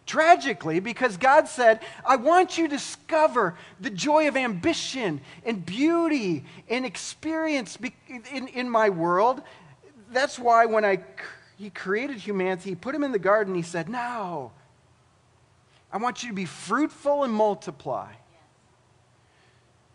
Tragically, 0.06 0.78
because 0.78 1.16
God 1.16 1.48
said, 1.48 1.80
I 2.06 2.14
want 2.14 2.58
you 2.58 2.68
to 2.68 2.76
discover 2.76 3.56
the 3.80 3.90
joy 3.90 4.28
of 4.28 4.36
ambition 4.36 5.20
and 5.44 5.66
beauty 5.66 6.44
and 6.68 6.86
experience 6.86 7.76
in, 8.30 8.46
in 8.46 8.70
my 8.70 8.88
world. 8.88 9.42
That's 10.12 10.38
why 10.38 10.66
when 10.66 10.84
I, 10.84 11.02
he 11.56 11.70
created 11.70 12.18
humanity, 12.18 12.70
he 12.70 12.76
put 12.76 12.94
him 12.94 13.02
in 13.02 13.10
the 13.10 13.18
garden, 13.18 13.56
he 13.56 13.62
said, 13.62 13.88
Now, 13.88 14.52
I 15.94 15.98
want 15.98 16.24
you 16.24 16.30
to 16.30 16.34
be 16.34 16.44
fruitful 16.44 17.22
and 17.22 17.32
multiply. 17.32 18.10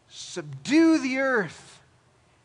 Subdue 0.08 1.00
the 1.00 1.18
earth 1.20 1.82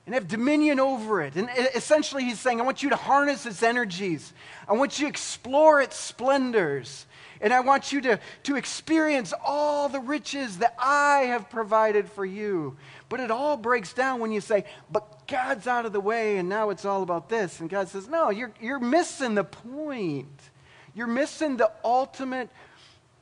and 0.06 0.14
have 0.14 0.26
dominion 0.26 0.80
over 0.80 1.22
it. 1.22 1.36
And 1.36 1.48
essentially, 1.72 2.24
he's 2.24 2.40
saying, 2.40 2.60
I 2.60 2.64
want 2.64 2.82
you 2.82 2.90
to 2.90 2.96
harness 2.96 3.46
its 3.46 3.62
energies. 3.62 4.32
I 4.68 4.72
want 4.72 4.98
you 4.98 5.06
to 5.06 5.08
explore 5.08 5.80
its 5.80 5.94
splendors. 5.96 7.06
And 7.40 7.52
I 7.52 7.60
want 7.60 7.92
you 7.92 8.00
to, 8.00 8.18
to 8.42 8.56
experience 8.56 9.32
all 9.44 9.88
the 9.88 10.00
riches 10.00 10.58
that 10.58 10.74
I 10.76 11.26
have 11.28 11.48
provided 11.48 12.10
for 12.10 12.26
you. 12.26 12.76
But 13.08 13.20
it 13.20 13.30
all 13.30 13.56
breaks 13.56 13.92
down 13.92 14.18
when 14.18 14.32
you 14.32 14.40
say, 14.40 14.64
but 14.90 15.28
God's 15.28 15.68
out 15.68 15.86
of 15.86 15.92
the 15.92 16.00
way 16.00 16.38
and 16.38 16.48
now 16.48 16.70
it's 16.70 16.84
all 16.84 17.04
about 17.04 17.28
this. 17.28 17.60
And 17.60 17.70
God 17.70 17.86
says, 17.88 18.08
no, 18.08 18.30
you're, 18.30 18.52
you're 18.60 18.80
missing 18.80 19.36
the 19.36 19.44
point. 19.44 20.40
You're 20.92 21.06
missing 21.06 21.56
the 21.56 21.70
ultimate 21.84 22.50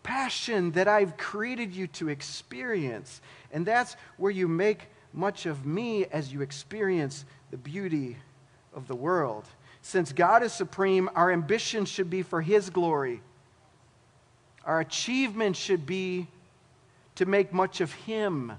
passion 0.02 0.72
that 0.72 0.88
I've 0.88 1.16
created 1.16 1.74
you 1.74 1.86
to 1.88 2.08
experience. 2.08 3.20
And 3.52 3.64
that's 3.64 3.96
where 4.16 4.30
you 4.30 4.48
make 4.48 4.88
much 5.12 5.46
of 5.46 5.66
me 5.66 6.06
as 6.06 6.32
you 6.32 6.40
experience 6.40 7.24
the 7.50 7.56
beauty 7.56 8.16
of 8.74 8.88
the 8.88 8.96
world. 8.96 9.44
Since 9.82 10.12
God 10.12 10.42
is 10.42 10.52
supreme, 10.52 11.10
our 11.14 11.30
ambition 11.30 11.84
should 11.84 12.08
be 12.08 12.22
for 12.22 12.40
His 12.40 12.70
glory 12.70 13.20
our 14.64 14.80
achievement 14.80 15.56
should 15.56 15.86
be 15.86 16.28
to 17.16 17.26
make 17.26 17.52
much 17.52 17.80
of 17.80 17.92
Him 17.92 18.52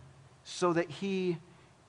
so 0.43 0.73
that 0.73 0.89
He 0.89 1.37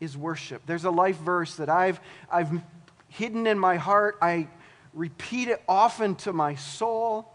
is 0.01 0.17
worshiped. 0.17 0.67
There's 0.67 0.85
a 0.85 0.91
life 0.91 1.17
verse 1.19 1.57
that 1.57 1.69
I've, 1.69 2.01
I've 2.31 2.61
hidden 3.09 3.47
in 3.47 3.59
my 3.59 3.77
heart. 3.77 4.17
I 4.23 4.49
repeat 4.93 5.49
it 5.49 5.63
often 5.69 6.15
to 6.17 6.33
my 6.33 6.55
soul. 6.55 7.29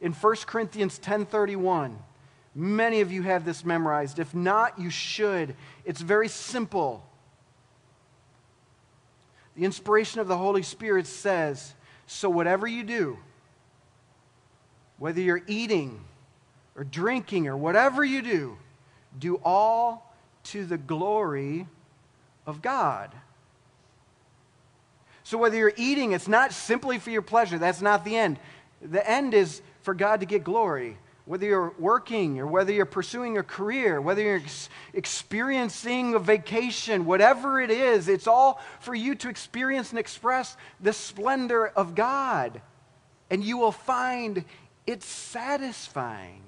In 0.00 0.12
1 0.12 0.46
Corinthians 0.46 0.98
10:31, 0.98 1.98
many 2.54 3.00
of 3.00 3.10
you 3.10 3.22
have 3.22 3.44
this 3.44 3.64
memorized. 3.64 4.18
If 4.18 4.34
not, 4.34 4.78
you 4.78 4.90
should. 4.90 5.56
It's 5.84 6.00
very 6.00 6.28
simple. 6.28 7.04
The 9.56 9.64
inspiration 9.64 10.20
of 10.20 10.28
the 10.28 10.36
Holy 10.36 10.62
Spirit 10.62 11.06
says, 11.06 11.74
"So 12.06 12.30
whatever 12.30 12.66
you 12.66 12.84
do, 12.84 13.18
whether 14.98 15.20
you're 15.20 15.42
eating 15.46 16.04
or 16.76 16.84
drinking 16.84 17.48
or 17.48 17.56
whatever 17.56 18.04
you 18.04 18.22
do, 18.22 18.58
do 19.18 19.36
all 19.44 20.14
to 20.44 20.64
the 20.64 20.78
glory 20.78 21.66
of 22.46 22.62
God. 22.62 23.14
So, 25.22 25.36
whether 25.36 25.56
you're 25.56 25.74
eating, 25.76 26.12
it's 26.12 26.28
not 26.28 26.52
simply 26.52 26.98
for 26.98 27.10
your 27.10 27.22
pleasure. 27.22 27.58
That's 27.58 27.82
not 27.82 28.04
the 28.04 28.16
end. 28.16 28.38
The 28.80 29.08
end 29.08 29.34
is 29.34 29.60
for 29.88 29.94
God 29.94 30.20
to 30.20 30.26
get 30.26 30.44
glory. 30.44 30.98
Whether 31.24 31.46
you're 31.46 31.72
working 31.78 32.40
or 32.40 32.46
whether 32.46 32.70
you're 32.70 32.84
pursuing 32.84 33.38
a 33.38 33.42
career, 33.42 34.02
whether 34.02 34.20
you're 34.20 34.36
ex- 34.36 34.68
experiencing 34.92 36.14
a 36.14 36.18
vacation, 36.18 37.06
whatever 37.06 37.58
it 37.58 37.70
is, 37.70 38.06
it's 38.06 38.26
all 38.26 38.60
for 38.80 38.94
you 38.94 39.14
to 39.14 39.30
experience 39.30 39.88
and 39.88 39.98
express 39.98 40.58
the 40.78 40.92
splendor 40.92 41.68
of 41.68 41.94
God. 41.94 42.60
And 43.30 43.42
you 43.42 43.56
will 43.56 43.72
find 43.72 44.44
it's 44.86 45.06
satisfying. 45.06 46.42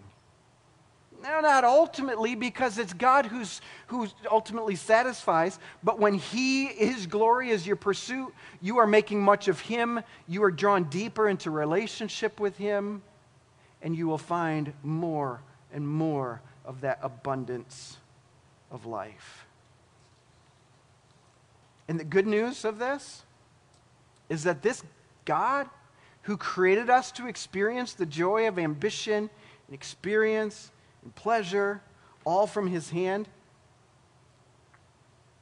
Now, 1.23 1.41
not 1.41 1.65
ultimately, 1.65 2.35
because 2.35 2.77
it's 2.77 2.93
God 2.93 3.25
who's, 3.25 3.63
who 3.87 4.07
ultimately 4.31 4.77
satisfies, 4.77 5.59
but 5.83 5.99
when 5.99 6.13
He, 6.13 6.67
His 6.67 7.07
glory 7.07 7.49
is 7.49 7.67
your 7.67 7.77
pursuit, 7.77 8.35
you 8.61 8.81
are 8.81 8.87
making 8.87 9.23
much 9.23 9.49
of 9.49 9.61
Him, 9.61 10.03
you 10.29 10.43
are 10.43 10.51
drawn 10.51 10.85
deeper 10.85 11.27
into 11.27 11.51
relationship 11.51 12.39
with 12.39 12.59
Him, 12.59 13.01
and 13.83 13.97
you 13.97 14.07
will 14.07 14.19
find 14.19 14.73
more 14.83 15.41
and 15.73 15.87
more 15.87 16.41
of 16.65 16.81
that 16.83 16.99
abundance 17.03 17.97
of 18.71 18.87
life. 18.87 19.47
And 21.89 21.99
the 21.99 22.05
good 22.05 22.27
news 22.27 22.65
of 22.65 22.79
this 22.79 23.25
is 24.29 24.45
that 24.45 24.63
this 24.63 24.83
God 25.25 25.69
who 26.23 26.37
created 26.37 26.91
us 26.91 27.11
to 27.13 27.27
experience 27.27 27.95
the 27.95 28.07
joy 28.07 28.47
of 28.47 28.59
ambition 28.59 29.29
and 29.67 29.75
experience 29.75 30.71
and 31.03 31.15
pleasure, 31.15 31.81
all 32.25 32.47
from 32.47 32.67
his 32.67 32.91
hand, 32.91 33.29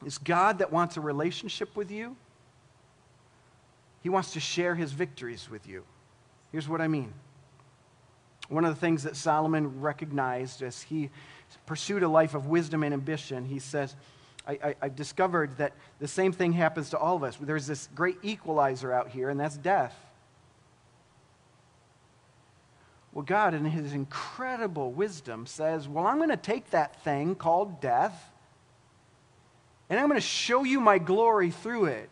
is 0.07 0.17
God 0.19 0.59
that 0.59 0.73
wants 0.73 0.97
a 0.97 1.01
relationship 1.01 1.75
with 1.77 1.91
you. 1.91 2.17
He 4.03 4.09
wants 4.09 4.33
to 4.33 4.41
share 4.41 4.75
his 4.75 4.93
victories 4.93 5.51
with 5.51 5.67
you. 5.67 5.85
Here's 6.53 6.69
what 6.69 6.81
I 6.81 6.89
mean. 6.89 7.13
One 8.49 8.65
of 8.65 8.75
the 8.75 8.81
things 8.81 9.03
that 9.03 9.17
Solomon 9.17 9.81
recognized 9.81 10.63
as 10.63 10.83
he 10.83 11.11
pursued 11.67 12.03
a 12.03 12.09
life 12.09 12.35
of 12.35 12.47
wisdom 12.47 12.83
and 12.83 12.95
ambition, 12.95 13.45
he 13.45 13.59
says, 13.59 13.95
I, 14.47 14.75
have 14.81 14.97
discovered 14.97 15.59
that 15.59 15.75
the 15.99 16.09
same 16.09 16.33
thing 16.33 16.55
happens 16.55 16.91
to 16.91 16.99
all 16.99 17.17
of 17.17 17.23
us. 17.23 17.37
There's 17.39 17.67
this 17.67 17.89
great 17.95 18.17
equalizer 18.23 18.91
out 18.91 19.11
here, 19.11 19.29
and 19.29 19.39
that's 19.39 19.59
death. 19.59 19.95
Well, 23.13 23.25
God, 23.25 23.53
in 23.53 23.67
His 23.67 23.93
incredible 23.93 24.91
wisdom, 24.91 25.45
says, 25.45 25.87
Well, 25.87 26.07
I'm 26.07 26.17
going 26.17 26.31
to 26.31 26.37
take 26.37 26.71
that 26.71 27.03
thing 27.03 27.35
called 27.35 27.81
death, 27.83 28.31
and 29.91 30.01
I'm 30.01 30.09
going 30.09 30.21
to 30.21 30.27
show 30.27 30.65
you 30.65 30.81
my 30.81 30.99
glory 30.99 31.51
through 31.51 31.87
it. 31.87 32.09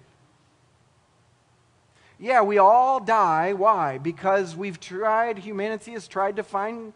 Yeah, 2.18 2.42
we 2.42 2.58
all 2.58 3.00
die. 3.00 3.52
Why? 3.52 3.98
Because 3.98 4.56
we've 4.56 4.80
tried, 4.80 5.38
humanity 5.38 5.92
has 5.92 6.08
tried 6.08 6.36
to 6.36 6.42
find 6.42 6.92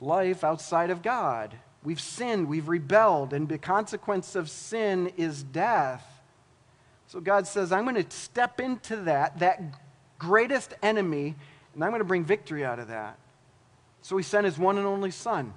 life 0.00 0.44
outside 0.44 0.90
of 0.90 1.02
God. 1.02 1.56
We've 1.82 2.00
sinned, 2.00 2.48
we've 2.48 2.68
rebelled, 2.68 3.32
and 3.32 3.48
the 3.48 3.58
consequence 3.58 4.36
of 4.36 4.50
sin 4.50 5.12
is 5.16 5.42
death. 5.42 6.04
So 7.06 7.20
God 7.20 7.46
says, 7.46 7.72
I'm 7.72 7.84
going 7.84 8.02
to 8.02 8.16
step 8.16 8.60
into 8.60 8.96
that, 8.96 9.38
that 9.38 9.60
greatest 10.18 10.74
enemy, 10.82 11.34
and 11.74 11.82
I'm 11.82 11.90
going 11.90 12.00
to 12.00 12.04
bring 12.04 12.24
victory 12.24 12.64
out 12.64 12.78
of 12.78 12.88
that. 12.88 13.18
So 14.02 14.16
he 14.16 14.22
sent 14.22 14.44
his 14.44 14.58
one 14.58 14.78
and 14.78 14.86
only 14.86 15.10
Son 15.10 15.54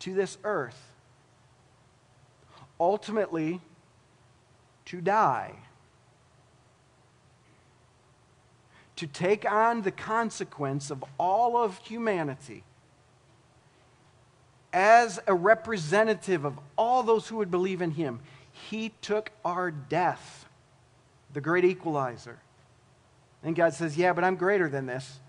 to 0.00 0.14
this 0.14 0.38
earth, 0.44 0.80
ultimately 2.80 3.60
to 4.86 5.00
die, 5.00 5.54
to 8.96 9.06
take 9.06 9.50
on 9.50 9.82
the 9.82 9.90
consequence 9.90 10.90
of 10.90 11.04
all 11.18 11.56
of 11.56 11.78
humanity 11.78 12.64
as 14.74 15.20
a 15.28 15.34
representative 15.34 16.44
of 16.44 16.58
all 16.76 17.04
those 17.04 17.28
who 17.28 17.36
would 17.36 17.50
believe 17.50 17.80
in 17.80 17.92
him, 17.92 18.18
he 18.50 18.92
took 19.00 19.30
our 19.44 19.70
death, 19.70 20.46
the 21.32 21.40
great 21.40 21.64
equalizer. 21.64 22.40
And 23.44 23.54
God 23.54 23.72
says, 23.72 23.96
Yeah, 23.96 24.12
but 24.12 24.24
I'm 24.24 24.34
greater 24.34 24.68
than 24.68 24.86
this. 24.86 25.20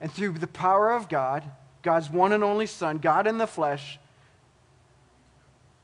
And 0.00 0.12
through 0.12 0.34
the 0.34 0.46
power 0.46 0.92
of 0.92 1.08
God, 1.08 1.42
God's 1.82 2.08
one 2.08 2.32
and 2.32 2.44
only 2.44 2.66
Son, 2.66 2.98
God 2.98 3.26
in 3.26 3.38
the 3.38 3.46
flesh, 3.48 3.98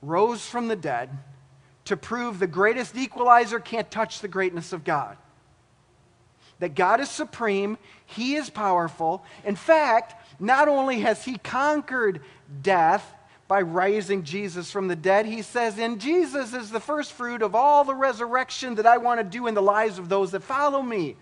rose 0.01 0.47
from 0.47 0.69
the 0.69 0.77
dead 0.77 1.11
to 1.87 1.97
prove 1.97 2.39
the 2.39 2.47
greatest 2.47 2.97
equalizer 2.97 3.59
can't 3.59 3.91
touch 3.91 4.21
the 4.21 4.29
greatness 4.29 4.73
of 4.73 4.85
God. 4.85 5.17
That 6.61 6.75
God 6.75 7.01
is 7.01 7.11
supreme, 7.11 7.79
He 8.05 8.35
is 8.35 8.51
powerful. 8.51 9.25
In 9.45 9.57
fact, 9.57 10.15
not 10.41 10.69
only 10.69 11.01
has 11.01 11.25
he 11.25 11.39
conquered 11.39 12.21
death 12.63 13.15
by 13.49 13.61
raising 13.61 14.23
Jesus 14.23 14.71
from 14.71 14.89
the 14.89 14.97
dead, 14.97 15.27
he 15.27 15.43
says, 15.43 15.79
And 15.79 16.01
Jesus 16.01 16.53
is 16.53 16.71
the 16.71 16.81
first 16.81 17.13
fruit 17.13 17.43
of 17.43 17.55
all 17.55 17.85
the 17.85 17.95
resurrection 17.95 18.77
that 18.77 18.87
I 18.87 18.99
want 18.99 19.21
to 19.21 19.25
do 19.25 19.47
in 19.47 19.55
the 19.55 19.63
lives 19.63 19.99
of 19.99 20.09
those 20.09 20.31
that 20.33 20.43
follow 20.43 20.83
me. 20.83 21.17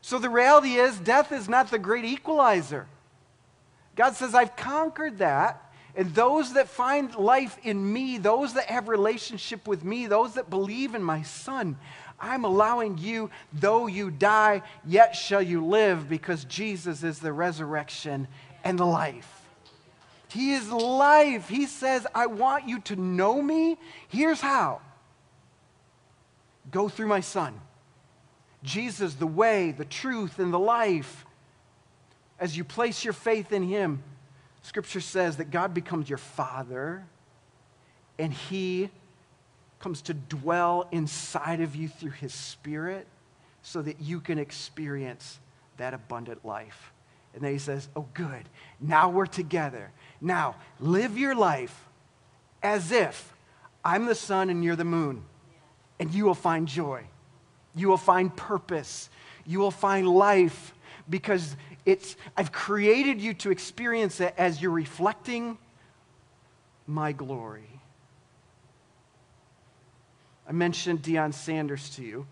So 0.00 0.18
the 0.18 0.30
reality 0.30 0.74
is, 0.74 0.98
death 0.98 1.32
is 1.32 1.48
not 1.48 1.70
the 1.70 1.78
great 1.78 2.04
equalizer. 2.04 2.86
God 3.96 4.14
says, 4.14 4.34
I've 4.34 4.54
conquered 4.54 5.18
that. 5.18 5.64
And 5.96 6.14
those 6.14 6.52
that 6.52 6.68
find 6.68 7.12
life 7.16 7.58
in 7.64 7.92
me, 7.92 8.18
those 8.18 8.54
that 8.54 8.66
have 8.66 8.88
relationship 8.88 9.66
with 9.66 9.82
me, 9.82 10.06
those 10.06 10.34
that 10.34 10.48
believe 10.48 10.94
in 10.94 11.02
my 11.02 11.22
son, 11.22 11.76
I'm 12.20 12.44
allowing 12.44 12.98
you, 12.98 13.30
though 13.52 13.86
you 13.86 14.10
die, 14.10 14.62
yet 14.84 15.14
shall 15.14 15.42
you 15.42 15.64
live, 15.64 16.08
because 16.08 16.44
Jesus 16.44 17.02
is 17.02 17.20
the 17.20 17.32
resurrection 17.32 18.28
and 18.64 18.78
the 18.78 18.86
life. 18.86 19.38
He 20.28 20.52
is 20.52 20.70
life. 20.70 21.48
He 21.48 21.66
says, 21.66 22.06
I 22.14 22.26
want 22.26 22.68
you 22.68 22.80
to 22.80 22.96
know 22.96 23.40
me. 23.40 23.78
Here's 24.08 24.40
how 24.40 24.80
go 26.70 26.88
through 26.88 27.06
my 27.06 27.20
son. 27.20 27.58
Jesus, 28.62 29.14
the 29.14 29.26
way, 29.26 29.72
the 29.72 29.84
truth, 29.86 30.38
and 30.38 30.52
the 30.52 30.58
life. 30.58 31.24
As 32.38 32.56
you 32.56 32.64
place 32.64 33.04
your 33.04 33.14
faith 33.14 33.52
in 33.52 33.62
him, 33.62 34.02
Scripture 34.62 35.00
says 35.00 35.38
that 35.38 35.50
God 35.50 35.72
becomes 35.72 36.08
your 36.10 36.18
father 36.18 37.06
and 38.18 38.32
he 38.32 38.90
comes 39.80 40.02
to 40.02 40.14
dwell 40.14 40.88
inside 40.90 41.60
of 41.60 41.76
you 41.76 41.88
through 41.88 42.10
his 42.10 42.34
spirit 42.34 43.06
so 43.62 43.82
that 43.82 44.00
you 44.00 44.20
can 44.20 44.38
experience 44.38 45.38
that 45.76 45.94
abundant 45.94 46.44
life. 46.44 46.92
And 47.34 47.42
then 47.42 47.52
he 47.52 47.58
says, 47.58 47.88
Oh, 47.94 48.06
good. 48.14 48.48
Now 48.80 49.10
we're 49.10 49.26
together. 49.26 49.90
Now 50.20 50.56
live 50.80 51.16
your 51.16 51.34
life 51.34 51.86
as 52.62 52.90
if 52.90 53.32
I'm 53.84 54.06
the 54.06 54.14
sun 54.14 54.50
and 54.50 54.64
you're 54.64 54.76
the 54.76 54.84
moon. 54.84 55.24
And 56.00 56.12
you 56.12 56.24
will 56.24 56.34
find 56.34 56.66
joy. 56.66 57.04
You 57.74 57.88
will 57.88 57.96
find 57.96 58.34
purpose. 58.34 59.10
You 59.46 59.58
will 59.58 59.70
find 59.70 60.08
life 60.08 60.74
because 61.08 61.56
it's, 61.84 62.16
I've 62.36 62.52
created 62.52 63.20
you 63.20 63.34
to 63.34 63.50
experience 63.50 64.20
it 64.20 64.34
as 64.36 64.60
you're 64.60 64.70
reflecting 64.70 65.58
my 66.86 67.12
glory. 67.12 67.77
I 70.48 70.52
mentioned 70.52 71.02
Deion 71.02 71.34
Sanders 71.34 71.90
to 71.90 72.02
you 72.02 72.26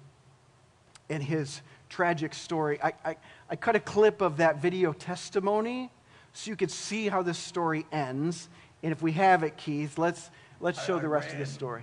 and 1.10 1.22
his 1.22 1.60
tragic 1.90 2.32
story. 2.32 2.80
I, 2.82 2.92
I, 3.04 3.16
I, 3.50 3.56
cut 3.56 3.76
a 3.76 3.80
clip 3.80 4.22
of 4.22 4.38
that 4.38 4.60
video 4.60 4.92
testimony 4.92 5.90
so 6.32 6.50
you 6.50 6.56
could 6.56 6.70
see 6.70 7.08
how 7.08 7.22
this 7.22 7.38
story 7.38 7.86
ends. 7.92 8.48
And 8.82 8.90
if 8.90 9.02
we 9.02 9.12
have 9.12 9.42
it, 9.42 9.56
Keith, 9.56 9.98
let's, 9.98 10.30
let's 10.60 10.82
show 10.84 10.96
I, 10.96 11.00
the 11.00 11.08
rest 11.08 11.28
ran, 11.28 11.40
of 11.40 11.46
the 11.46 11.52
story. 11.52 11.82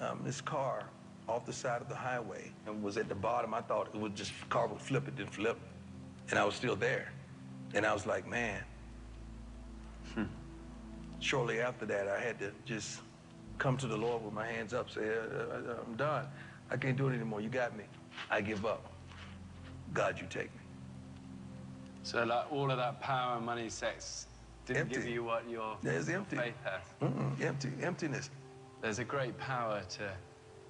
Um, 0.00 0.20
this 0.24 0.40
car 0.40 0.84
off 1.28 1.46
the 1.46 1.52
side 1.52 1.80
of 1.80 1.88
the 1.88 1.94
highway 1.94 2.50
and 2.66 2.82
was 2.82 2.96
at 2.96 3.08
the 3.08 3.14
bottom. 3.14 3.54
I 3.54 3.60
thought 3.60 3.88
it 3.94 3.98
would 3.98 4.16
just, 4.16 4.32
car 4.48 4.66
would 4.66 4.80
flip, 4.80 5.06
it 5.06 5.16
didn't 5.16 5.34
flip. 5.34 5.58
And 6.30 6.38
I 6.38 6.44
was 6.44 6.54
still 6.54 6.76
there. 6.76 7.12
And 7.74 7.84
I 7.84 7.92
was 7.92 8.06
like, 8.06 8.26
man. 8.26 8.62
Hmm. 10.14 10.24
Shortly 11.20 11.60
after 11.60 11.86
that, 11.86 12.08
I 12.08 12.20
had 12.20 12.38
to 12.38 12.52
just 12.64 13.00
come 13.58 13.76
to 13.78 13.86
the 13.86 13.96
Lord 13.96 14.24
with 14.24 14.34
my 14.34 14.46
hands 14.46 14.74
up, 14.74 14.90
say, 14.90 15.02
uh, 15.02 15.54
uh, 15.54 15.74
I'm 15.86 15.96
done. 15.96 16.26
I 16.70 16.76
can't 16.76 16.96
do 16.96 17.08
it 17.08 17.14
anymore. 17.14 17.40
You 17.40 17.48
got 17.48 17.76
me. 17.76 17.84
I 18.30 18.40
give 18.40 18.64
up. 18.64 18.90
God, 19.92 20.18
you 20.20 20.26
take 20.28 20.52
me. 20.54 20.60
So 22.02 22.22
like 22.24 22.50
all 22.52 22.70
of 22.70 22.76
that 22.78 23.00
power, 23.00 23.40
money, 23.40 23.68
sex 23.68 24.26
didn't 24.66 24.82
empty. 24.82 24.94
give 24.96 25.06
you 25.06 25.24
what 25.24 25.48
your, 25.48 25.76
There's 25.82 26.08
empty. 26.08 26.36
faith 26.36 26.54
has. 26.64 26.82
Mm-mm, 27.02 27.40
empty, 27.40 27.70
emptiness. 27.82 28.30
There's 28.80 28.98
a 28.98 29.04
great 29.04 29.36
power 29.38 29.82
to 29.90 30.10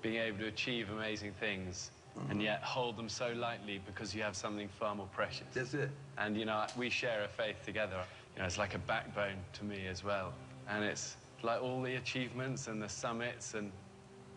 being 0.02 0.16
able 0.16 0.38
to 0.38 0.46
achieve 0.46 0.90
amazing 0.90 1.32
things 1.40 1.90
mm-hmm. 2.16 2.30
and 2.30 2.42
yet 2.42 2.62
hold 2.62 2.96
them 2.96 3.08
so 3.08 3.32
lightly 3.32 3.80
because 3.86 4.14
you 4.14 4.22
have 4.22 4.36
something 4.36 4.68
far 4.68 4.94
more 4.94 5.08
precious. 5.12 5.46
That's 5.52 5.74
it. 5.74 5.90
And 6.18 6.36
you 6.36 6.44
know, 6.44 6.66
we 6.76 6.90
share 6.90 7.24
a 7.24 7.28
faith 7.28 7.56
together. 7.64 8.04
You 8.34 8.40
know, 8.40 8.46
it's 8.46 8.58
like 8.58 8.74
a 8.74 8.78
backbone 8.80 9.36
to 9.54 9.64
me 9.64 9.86
as 9.88 10.04
well. 10.04 10.32
And 10.68 10.84
it's 10.84 11.16
like 11.44 11.62
all 11.62 11.82
the 11.82 11.96
achievements 11.96 12.68
and 12.68 12.82
the 12.82 12.88
summits, 12.88 13.54
and 13.54 13.70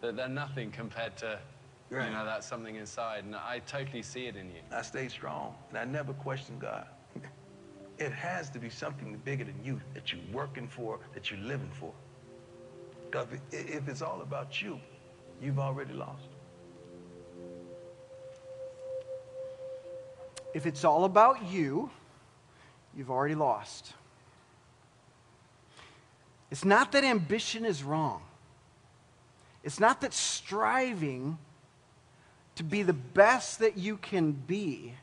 they're, 0.02 0.12
they're 0.12 0.28
nothing 0.28 0.72
compared 0.72 1.18
to, 1.18 1.40
right. 1.90 2.06
you 2.06 2.14
know, 2.14 2.26
that 2.26 2.44
something 2.44 2.76
inside. 2.76 3.24
And 3.24 3.36
I 3.36 3.60
totally 3.66 4.04
see 4.04 4.28
it 4.28 4.36
in 4.36 4.48
you. 4.48 4.62
I 4.72 4.82
stay 4.82 5.08
strong, 5.08 5.56
and 5.70 5.78
I 5.78 5.86
never 5.86 6.14
question 6.14 6.60
God. 6.60 6.88
it 7.98 8.12
has 8.12 8.50
to 8.52 8.60
be 8.60 8.70
something 8.70 9.20
bigger 9.24 9.46
than 9.46 9.56
you 9.64 9.82
that 9.94 10.12
you're 10.12 10.22
working 10.32 10.68
for, 10.68 11.00
that 11.14 11.32
you're 11.32 11.40
living 11.40 11.72
for. 11.72 11.94
Because 13.10 13.28
if 13.52 13.88
it's 13.88 14.02
all 14.02 14.22
about 14.22 14.62
you, 14.62 14.80
you've 15.42 15.60
already 15.60 15.94
lost. 15.94 16.28
If 20.54 20.66
it's 20.66 20.84
all 20.84 21.06
about 21.06 21.44
you, 21.50 21.90
you've 22.96 23.12
already 23.12 23.36
lost. 23.36 23.94
It's 26.50 26.66
not 26.66 26.92
that 26.94 27.04
ambition 27.04 27.66
is 27.66 27.84
wrong. 27.84 28.22
It's 29.64 29.80
not 29.80 30.02
that 30.02 30.14
striving 30.14 31.38
to 32.56 32.64
be 32.64 32.84
the 32.84 32.94
best 32.94 33.60
that 33.60 33.78
you 33.78 33.98
can 33.98 34.32
be 34.32 34.94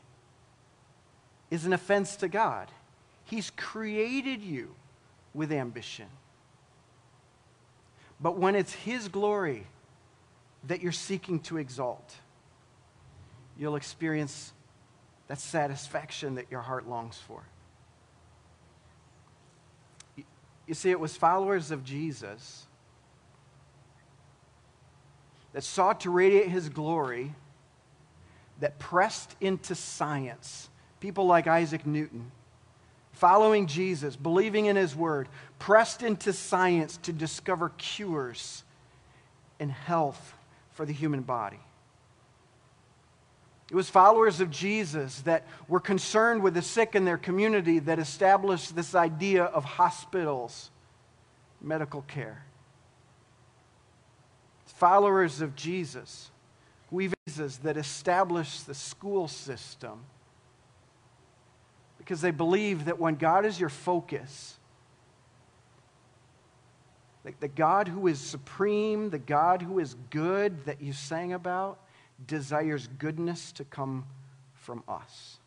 is 1.51 1.65
an 1.65 1.73
offense 1.73 2.15
to 2.17 2.27
God. 2.27 2.69
He's 3.25 3.51
created 3.51 4.41
you 4.41 4.75
with 5.33 5.51
ambition. 5.51 6.07
But 8.19 8.37
when 8.37 8.55
it's 8.55 8.73
His 8.73 9.07
glory 9.07 9.67
that 10.67 10.81
you're 10.81 10.91
seeking 10.91 11.39
to 11.41 11.57
exalt, 11.57 12.15
you'll 13.57 13.75
experience 13.75 14.51
that 15.27 15.39
satisfaction 15.39 16.35
that 16.35 16.49
your 16.49 16.61
heart 16.61 16.87
longs 16.87 17.17
for. 17.17 17.43
You 20.67 20.73
see, 20.73 20.91
it 20.91 20.99
was 20.99 21.15
followers 21.15 21.71
of 21.71 21.83
Jesus 21.83 22.65
that 25.53 25.63
sought 25.63 26.01
to 26.01 26.09
radiate 26.09 26.49
his 26.49 26.69
glory 26.69 27.33
that 28.59 28.79
pressed 28.79 29.35
into 29.39 29.75
science. 29.75 30.69
People 30.99 31.27
like 31.27 31.47
Isaac 31.47 31.85
Newton, 31.85 32.31
following 33.11 33.67
Jesus, 33.67 34.15
believing 34.15 34.65
in 34.65 34.75
his 34.75 34.95
word, 34.95 35.27
pressed 35.59 36.03
into 36.03 36.33
science 36.33 36.97
to 37.03 37.13
discover 37.13 37.69
cures 37.77 38.63
and 39.59 39.71
health 39.71 40.33
for 40.71 40.85
the 40.85 40.93
human 40.93 41.21
body. 41.21 41.59
It 43.75 43.77
was 43.77 43.89
followers 43.89 44.39
of 44.39 44.51
Jesus 44.51 45.19
that 45.23 45.43
were 45.67 45.81
concerned 45.81 46.41
with 46.41 46.53
the 46.53 46.61
sick 46.61 46.95
in 46.95 47.03
their 47.03 47.17
community 47.17 47.79
that 47.79 47.99
established 47.99 48.73
this 48.73 48.95
idea 48.95 49.43
of 49.43 49.65
hospitals, 49.65 50.71
medical 51.59 52.01
care. 52.03 52.45
Followers 54.65 55.41
of 55.41 55.57
Jesus, 55.57 56.31
we 56.89 57.11
Jesus 57.27 57.57
that 57.57 57.75
established 57.75 58.65
the 58.65 58.73
school 58.73 59.27
system 59.27 60.05
because 61.97 62.21
they 62.21 62.31
believe 62.31 62.85
that 62.85 62.97
when 62.97 63.15
God 63.15 63.45
is 63.45 63.59
your 63.59 63.67
focus, 63.67 64.55
the 67.41 67.49
God 67.49 67.89
who 67.89 68.07
is 68.07 68.21
supreme, 68.21 69.09
the 69.09 69.19
God 69.19 69.61
who 69.61 69.79
is 69.79 69.97
good 70.11 70.63
that 70.63 70.81
you 70.81 70.93
sang 70.93 71.33
about, 71.33 71.77
desires 72.27 72.87
goodness 72.97 73.51
to 73.53 73.63
come 73.63 74.05
from 74.53 74.83
us. 74.87 75.37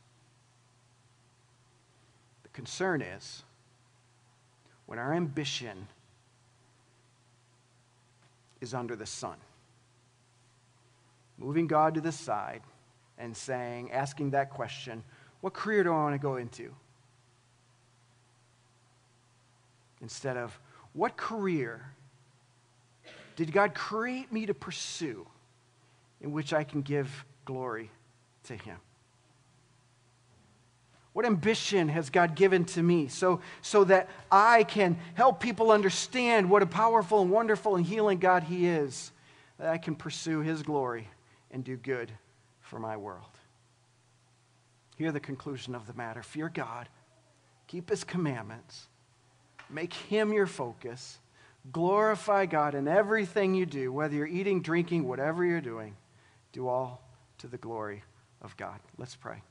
The 2.42 2.48
concern 2.50 3.02
is 3.02 3.42
when 4.86 4.98
our 4.98 5.12
ambition 5.12 5.88
is 8.60 8.74
under 8.74 8.96
the 8.96 9.06
sun, 9.06 9.36
moving 11.38 11.66
God 11.66 11.94
to 11.94 12.00
the 12.00 12.12
side 12.12 12.62
and 13.18 13.36
saying, 13.36 13.92
asking 13.92 14.30
that 14.30 14.50
question, 14.50 15.02
what 15.40 15.52
career 15.52 15.84
do 15.84 15.90
I 15.90 15.96
want 15.96 16.14
to 16.14 16.18
go 16.18 16.36
into? 16.36 16.74
Instead 20.00 20.36
of, 20.36 20.58
what 20.92 21.16
career 21.16 21.92
did 23.36 23.52
God 23.52 23.74
create 23.74 24.32
me 24.32 24.46
to 24.46 24.54
pursue 24.54 25.26
in 26.20 26.32
which 26.32 26.52
I 26.52 26.64
can 26.64 26.82
give 26.82 27.24
glory 27.44 27.90
to 28.44 28.54
Him? 28.54 28.76
What 31.12 31.26
ambition 31.26 31.88
has 31.88 32.10
God 32.10 32.36
given 32.36 32.64
to 32.66 32.82
me 32.82 33.08
so, 33.08 33.40
so 33.60 33.82
that 33.84 34.08
I 34.30 34.62
can 34.62 34.96
help 35.14 35.40
people 35.40 35.72
understand 35.72 36.48
what 36.48 36.62
a 36.62 36.66
powerful 36.66 37.22
and 37.22 37.30
wonderful 37.30 37.74
and 37.74 37.84
healing 37.84 38.18
God 38.18 38.44
He 38.44 38.66
is, 38.66 39.10
that 39.58 39.68
I 39.68 39.78
can 39.78 39.96
pursue 39.96 40.42
His 40.42 40.62
glory 40.62 41.08
and 41.50 41.64
do 41.64 41.76
good 41.76 42.12
for 42.60 42.78
my 42.78 42.96
world? 42.96 43.24
Hear 44.96 45.10
the 45.10 45.20
conclusion 45.20 45.74
of 45.74 45.86
the 45.86 45.94
matter. 45.94 46.22
Fear 46.22 46.50
God, 46.50 46.88
keep 47.66 47.90
His 47.90 48.04
commandments, 48.04 48.86
make 49.68 49.94
Him 49.94 50.32
your 50.32 50.46
focus, 50.46 51.18
glorify 51.72 52.46
God 52.46 52.76
in 52.76 52.86
everything 52.86 53.54
you 53.54 53.66
do, 53.66 53.92
whether 53.92 54.14
you're 54.14 54.26
eating, 54.26 54.62
drinking, 54.62 55.06
whatever 55.08 55.44
you're 55.44 55.60
doing, 55.60 55.96
do 56.52 56.68
all 56.68 57.02
to 57.38 57.46
the 57.46 57.58
glory 57.58 58.02
of 58.42 58.56
God. 58.56 58.80
Let's 58.96 59.16
pray. 59.16 59.42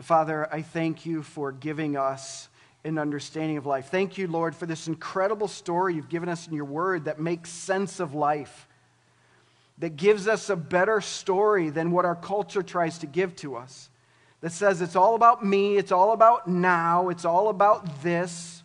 Father, 0.00 0.48
I 0.52 0.62
thank 0.62 1.06
you 1.06 1.22
for 1.22 1.52
giving 1.52 1.96
us 1.96 2.48
an 2.84 2.98
understanding 2.98 3.56
of 3.56 3.64
life. 3.64 3.86
Thank 3.90 4.18
you, 4.18 4.26
Lord, 4.26 4.54
for 4.54 4.66
this 4.66 4.88
incredible 4.88 5.48
story 5.48 5.94
you've 5.94 6.08
given 6.08 6.28
us 6.28 6.46
in 6.46 6.54
your 6.54 6.64
word 6.64 7.06
that 7.06 7.18
makes 7.18 7.48
sense 7.48 8.00
of 8.00 8.14
life, 8.14 8.68
that 9.78 9.96
gives 9.96 10.28
us 10.28 10.50
a 10.50 10.56
better 10.56 11.00
story 11.00 11.70
than 11.70 11.90
what 11.92 12.04
our 12.04 12.16
culture 12.16 12.62
tries 12.62 12.98
to 12.98 13.06
give 13.06 13.34
to 13.36 13.56
us 13.56 13.88
that 14.44 14.52
says 14.52 14.82
it's 14.82 14.94
all 14.94 15.14
about 15.14 15.42
me, 15.42 15.78
it's 15.78 15.90
all 15.90 16.12
about 16.12 16.46
now, 16.46 17.08
it's 17.08 17.24
all 17.24 17.48
about 17.48 18.02
this. 18.02 18.62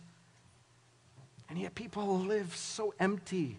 And 1.48 1.58
yet 1.58 1.74
people 1.74 2.18
live 2.18 2.54
so 2.54 2.92
empty. 3.00 3.56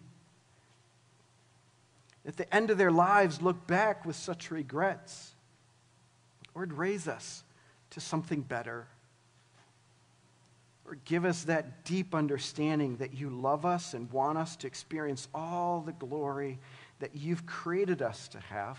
At 2.26 2.38
the 2.38 2.54
end 2.54 2.70
of 2.70 2.78
their 2.78 2.92
lives, 2.92 3.42
look 3.42 3.66
back 3.68 4.06
with 4.06 4.16
such 4.16 4.52
regrets. 4.52 5.34
Lord, 6.56 6.74
raise 6.74 7.08
us 7.08 7.44
to 7.92 8.00
something 8.00 8.42
better. 8.42 8.88
Or 10.86 10.98
give 11.06 11.26
us 11.26 11.44
that 11.46 11.86
deep 11.86 12.14
understanding 12.14 12.98
that 12.98 13.14
you 13.14 13.30
love 13.30 13.66
us 13.66 13.94
and 13.94 14.12
want 14.12 14.38
us 14.38 14.56
to 14.58 14.68
experience 14.68 15.28
all 15.34 15.82
the 15.82 15.94
glory 15.94 16.60
that 17.00 17.16
you've 17.16 17.46
created 17.46 18.02
us 18.02 18.28
to 18.30 18.40
have, 18.40 18.78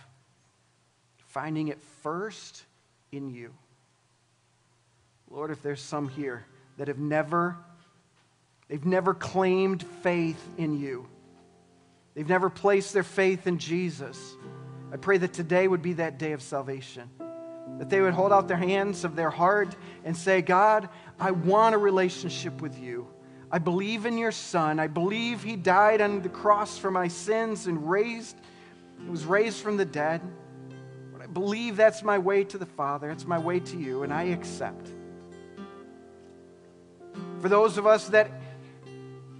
finding 1.26 1.68
it 1.68 1.82
first 2.03 2.64
in 3.11 3.30
you. 3.30 3.53
Lord, 5.30 5.51
if 5.51 5.62
there's 5.62 5.80
some 5.80 6.09
here 6.09 6.45
that 6.76 6.88
have 6.88 6.99
never 6.99 7.57
they've 8.68 8.84
never 8.84 9.14
claimed 9.14 9.82
faith 10.03 10.43
in 10.59 10.78
you. 10.78 11.07
They've 12.14 12.28
never 12.28 12.50
placed 12.50 12.92
their 12.92 13.02
faith 13.02 13.46
in 13.46 13.58
Jesus. 13.58 14.36
I 14.92 14.96
pray 14.96 15.18
that 15.18 15.32
today 15.32 15.66
would 15.66 15.82
be 15.82 15.94
that 15.94 16.18
day 16.18 16.32
of 16.32 16.42
salvation. 16.42 17.08
That 17.78 17.88
they 17.88 18.00
would 18.00 18.12
hold 18.12 18.32
out 18.32 18.48
their 18.48 18.58
hands 18.58 19.04
of 19.04 19.16
their 19.16 19.30
heart 19.30 19.74
and 20.04 20.14
say, 20.16 20.42
God, 20.42 20.90
I 21.18 21.30
want 21.30 21.74
a 21.74 21.78
relationship 21.78 22.60
with 22.60 22.78
you. 22.78 23.08
I 23.50 23.58
believe 23.58 24.04
in 24.06 24.18
your 24.18 24.32
Son. 24.32 24.78
I 24.78 24.86
believe 24.86 25.42
he 25.42 25.56
died 25.56 26.00
on 26.00 26.20
the 26.20 26.28
cross 26.28 26.76
for 26.76 26.90
my 26.90 27.08
sins 27.08 27.66
and 27.66 27.88
raised, 27.90 28.36
was 29.08 29.24
raised 29.24 29.62
from 29.62 29.76
the 29.76 29.84
dead 29.84 30.20
But 31.12 31.22
I 31.22 31.26
believe 31.26 31.76
that's 31.76 32.02
my 32.02 32.18
way 32.18 32.44
to 32.44 32.58
the 32.58 32.66
Father, 32.66 33.10
it's 33.10 33.26
my 33.26 33.38
way 33.38 33.60
to 33.60 33.76
you, 33.78 34.02
and 34.02 34.12
I 34.12 34.24
accept. 34.24 34.88
For 37.40 37.48
those 37.48 37.78
of 37.78 37.86
us 37.86 38.08
that 38.08 38.30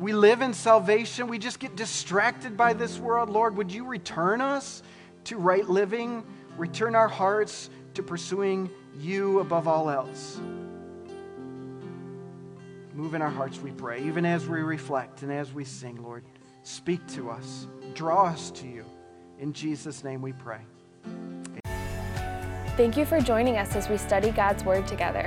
we 0.03 0.13
live 0.13 0.43
in 0.43 0.53
salvation, 0.53 1.29
we 1.29 1.39
just 1.39 1.61
get 1.61 1.77
distracted 1.77 2.57
by 2.57 2.73
this 2.73 2.99
world, 2.99 3.31
Lord, 3.31 3.57
would 3.57 3.71
you 3.71 3.87
return 3.87 4.41
us 4.41 4.83
to 5.25 5.39
right 5.39 5.67
living, 5.69 6.25
return 6.57 6.97
our 6.97 7.07
hearts 7.07 7.71
to 7.95 8.03
pursuing 8.03 8.69
you 8.99 9.39
above 9.39 9.69
all 9.69 9.89
else? 9.89 10.41
Move 12.95 13.15
in 13.15 13.23
our 13.23 13.31
hearts, 13.31 13.61
we 13.61 13.71
pray, 13.71 14.03
even 14.03 14.27
as 14.27 14.49
we 14.49 14.59
reflect 14.61 15.23
and 15.23 15.31
as 15.31 15.53
we 15.53 15.65
sing, 15.65 16.03
Lord. 16.03 16.25
Speak 16.65 17.07
to 17.15 17.31
us, 17.31 17.69
draw 17.95 18.27
us 18.27 18.51
to 18.51 18.67
you. 18.67 18.85
In 19.39 19.53
Jesus' 19.53 20.03
name 20.03 20.21
we 20.21 20.33
pray. 20.33 20.61
Thank 22.77 22.97
you 22.97 23.05
for 23.05 23.21
joining 23.21 23.57
us 23.57 23.77
as 23.77 23.89
we 23.89 23.97
study 23.99 24.33
God's 24.33 24.65
Word 24.65 24.85
together. 24.89 25.27